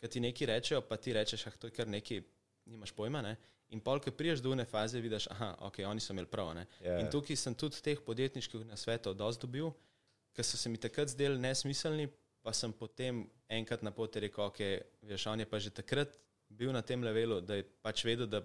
[0.00, 2.22] ki ti nekaj rečejo, pa ti rečeš, ah, to je kar nekaj,
[2.66, 3.22] nimaš pojma.
[3.22, 3.36] Ne?
[3.74, 6.52] In pol, ki priješ do une faze, vidiš, da okay, oni so imeli prav.
[6.80, 6.98] Ja.
[7.00, 9.72] In tukaj sem tudi teh podjetniških nasvetov dosti dobil,
[10.36, 12.08] ker so se mi takrat zdeli nesmiselni,
[12.42, 14.60] pa sem potem enkrat na poti rekel, ok,
[15.02, 16.14] veš, on je pa že takrat
[16.48, 18.42] bil na tem levelu, da je pač vedel, da,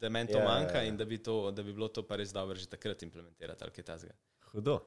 [0.00, 0.88] da meni to Ja, ja, manjka ja.
[0.88, 3.74] in da bi, to, da bi bilo to pa res dobro že takrat implementirati ali
[3.74, 4.16] kaj tasga.
[4.52, 4.80] Hudo.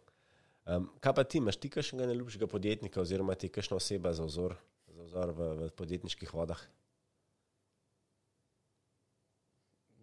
[0.65, 4.55] Um, kaj pa ti, imaš ti kakšnega najljubšega podjetnika, oziroma ti kakšna oseba za vzor,
[4.88, 6.61] za vzor v, v podjetniških vodah?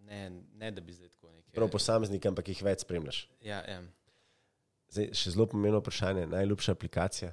[0.09, 1.53] Ne, ne, da bi zdaj tako nekaj.
[1.53, 3.21] Prav posameznik, ampak jih več spremljaš.
[3.45, 3.79] Ja, ja.
[4.89, 7.29] Zdaj, še zelo pomembno vprašanje, najljubša aplikacija.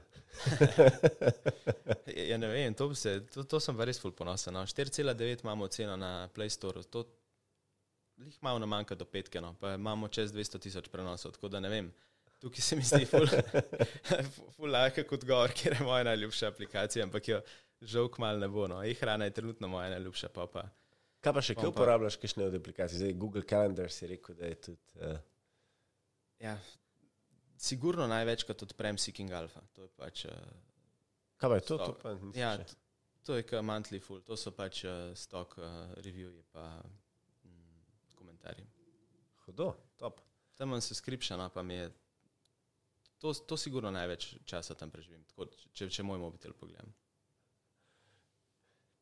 [2.29, 4.55] Ja, ne vem, to, se, to, to sem res ful ponosen.
[4.55, 4.65] No.
[4.67, 7.05] 4,9 imamo oceno na Play Store, to
[8.25, 9.55] jih malo nam manjka do petke, no.
[9.61, 11.93] pa imamo čez 200 tisoč prenosov, tako da ne vem.
[12.41, 13.29] Tukaj se mi zdi ful,
[14.57, 17.41] ful lahko kot govor, ker je moja najljubša aplikacija, ampak jo
[17.81, 18.67] žal kmal ne bo.
[18.71, 18.83] No.
[18.85, 20.67] E-hrana je trenutno moja najljubša, pa pa.
[21.25, 23.01] Kaj pa še, kaj uporabljaš, kakšne od aplikacij?
[23.01, 24.83] Zdaj, Google Calendar si rekel, da je tudi.
[25.01, 25.17] Uh,
[26.41, 26.59] Ja,
[27.59, 29.61] sigurno največkrat odprem Seeking Alpha.
[29.75, 30.25] To je pač.
[30.25, 30.33] Uh,
[31.37, 31.79] kaj pa je to?
[31.79, 32.03] to Stok.
[32.03, 32.65] pa nisem Ja, še.
[32.65, 32.77] t-
[33.27, 35.65] to je kot monthly full, to so pač uh, stock uh,
[36.05, 36.69] reviewji pa
[37.45, 37.81] mm,
[38.15, 38.67] komentarji.
[39.47, 40.21] Hudo, top.
[40.57, 41.91] Tam imam subscription, pa mi je.
[43.19, 46.93] To, to sigurno največ časa tam preživim, tako, če, če moj mobitel pogledam.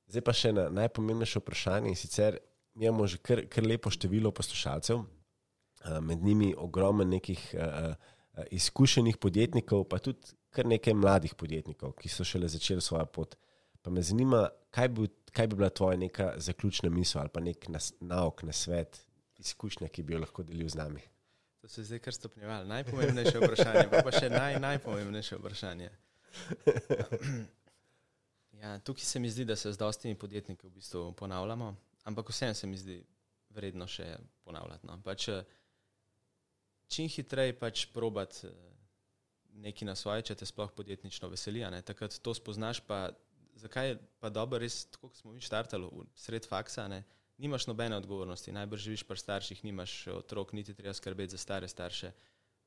[0.07, 2.38] Zdaj pa še na najpomembnejše vprašanje in sicer
[2.74, 7.94] mi imamo že kar, kar lepo število poslušalcev, eh, med njimi ogromno nekih uh,
[8.51, 13.37] izkušenih podjetnikov, pa tudi kar nekaj mladih podjetnikov, ki so šele začeli svojo pot.
[13.82, 17.66] Pa me zanima, kaj bi, kaj bi bila tvoja neka zaključna misel ali pa nek
[18.01, 19.01] nauk, na svet,
[19.39, 21.03] izkušnja, ki bi jo lahko delil z nami.
[21.61, 22.64] To se je zdaj kar stopnjevalo.
[22.64, 25.91] Najpomembnejše vprašanje, pa, pa še naj, najpomembnejše vprašanje.
[28.64, 31.74] Ja, tukaj se mi zdi, da se z dostimi podjetniki v bistvu ponavljamo,
[32.09, 32.95] ampak vseeno se mi zdi
[33.53, 34.07] vredno še
[34.45, 34.87] ponavljati.
[34.87, 34.97] No.
[35.05, 35.43] Pač, eh,
[36.95, 38.55] čim hitreje pač probati eh,
[39.66, 41.64] nekaj na svoje, če te sploh podjetnično veseli.
[41.86, 43.09] Takrat to spoznaš, pa
[43.59, 45.88] zakaj je pa dobro, res, tako kot smo mi štartali,
[46.18, 47.05] sred faksa, ne,
[47.38, 52.12] nimaš nobene odgovornosti, najbrž živiš pri starših, nimaš otrok, niti treba skrbeti za stare starše.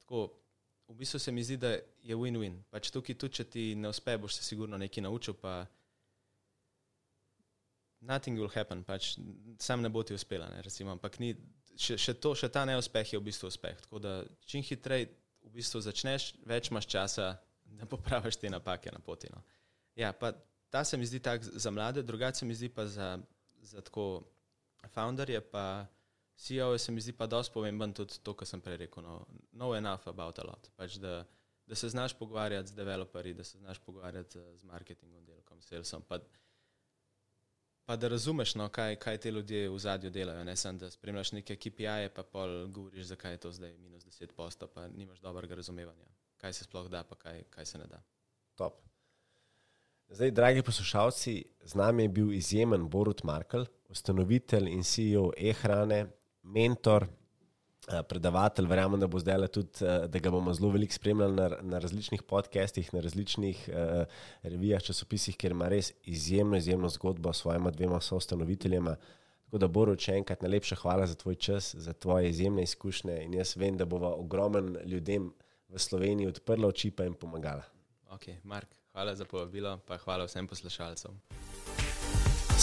[0.04, 0.30] Tako,
[0.88, 1.74] v bistvu se mi zdi, da
[2.04, 2.62] je win-win.
[2.72, 5.66] Pač tukaj tudi, če ti ne uspe, boš se sigurno nekaj naučil, pa
[8.00, 9.18] nothing will happen, pač
[9.60, 11.34] sam ne bo ti uspela, ne, recimo, ampak ni,
[11.78, 13.80] še, še, to, še ta neuspeh je v bistvu uspeh.
[13.86, 14.14] Tako da
[14.50, 15.12] čim hitreje
[15.46, 17.36] v bistvu začneš, več imaš časa,
[17.78, 19.30] da popraviš te napake na poti.
[19.34, 19.44] No.
[19.98, 20.34] Ja, pa
[20.70, 23.18] ta se mi zdi tak za mlade, drugače se mi zdi pa za,
[23.62, 24.24] za tako
[24.94, 25.86] founderje, pa
[26.38, 29.74] CEO se mi zdi pa dosti pomemben tudi to, kar sem prej rekel, no, know
[29.78, 30.70] enough about a lot.
[30.78, 31.24] Pač da,
[31.66, 36.20] da se znaš pogovarjati z developerji, da se znaš pogovarjati z marketingom, delkom, salesom, pa,
[37.88, 41.32] pa da razumeš, no, kaj, kaj te ljudje v zadju delajo, ne samo da spremljaš
[41.32, 45.56] neke KPI-je, pa pol govoriš, zakaj je to zdaj minus 10 posto, pa nimaš dobrega
[45.56, 46.06] razumevanja,
[46.38, 48.02] kaj se sploh da, pa kaj, kaj se ne da.
[48.56, 48.82] Top.
[50.10, 56.06] Zdaj, dragi poslušalci, z nami je bil izjemen Borut Markel, ustanovitelj in CEO e-hrane,
[56.44, 57.08] mentor,
[57.88, 58.68] predavatelj.
[58.68, 61.80] Verjamem, da bo zdaj le tudi, eh, da ga bomo zelo veliko spremljali na, na
[61.80, 64.04] različnih podcastih, na različnih uh,
[64.44, 68.96] revijah, časopisih, ker ima res izjemno, izjemno zgodbo s svojima dvema soustanoviteljema.
[69.46, 73.38] Tako da, Borut, še enkrat najlepša hvala za tvoj čas, za tvoje izjemne izkušnje in
[73.40, 75.32] jaz vem, da bova ogromen ljudem
[75.70, 77.64] v Sloveniji odprla oči pa jim pomagala.
[78.12, 81.77] Ok, Mark, hvala za povabilo, pa hvala vsem poslušalcem.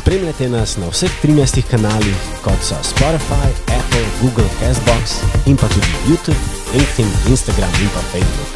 [0.04, 5.14] Spremljajte nas na vseh 13 kanalih, kot so Spotify, Apple, Google, Castbox
[5.48, 6.36] in pa tudi YouTube,
[6.76, 8.50] LinkedIn, Instagram in pa Facebook,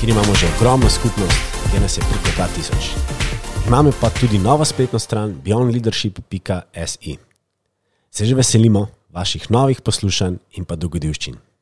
[0.00, 1.38] kjer imamo že ogromno skupnost,
[1.70, 3.66] kjer nas je preko 2000.
[3.66, 7.16] Imamo pa tudi novo spletno stran beyondleadership.se.
[8.10, 11.53] Se že veselimo vaših novih poslušanj in pa dogodivščin.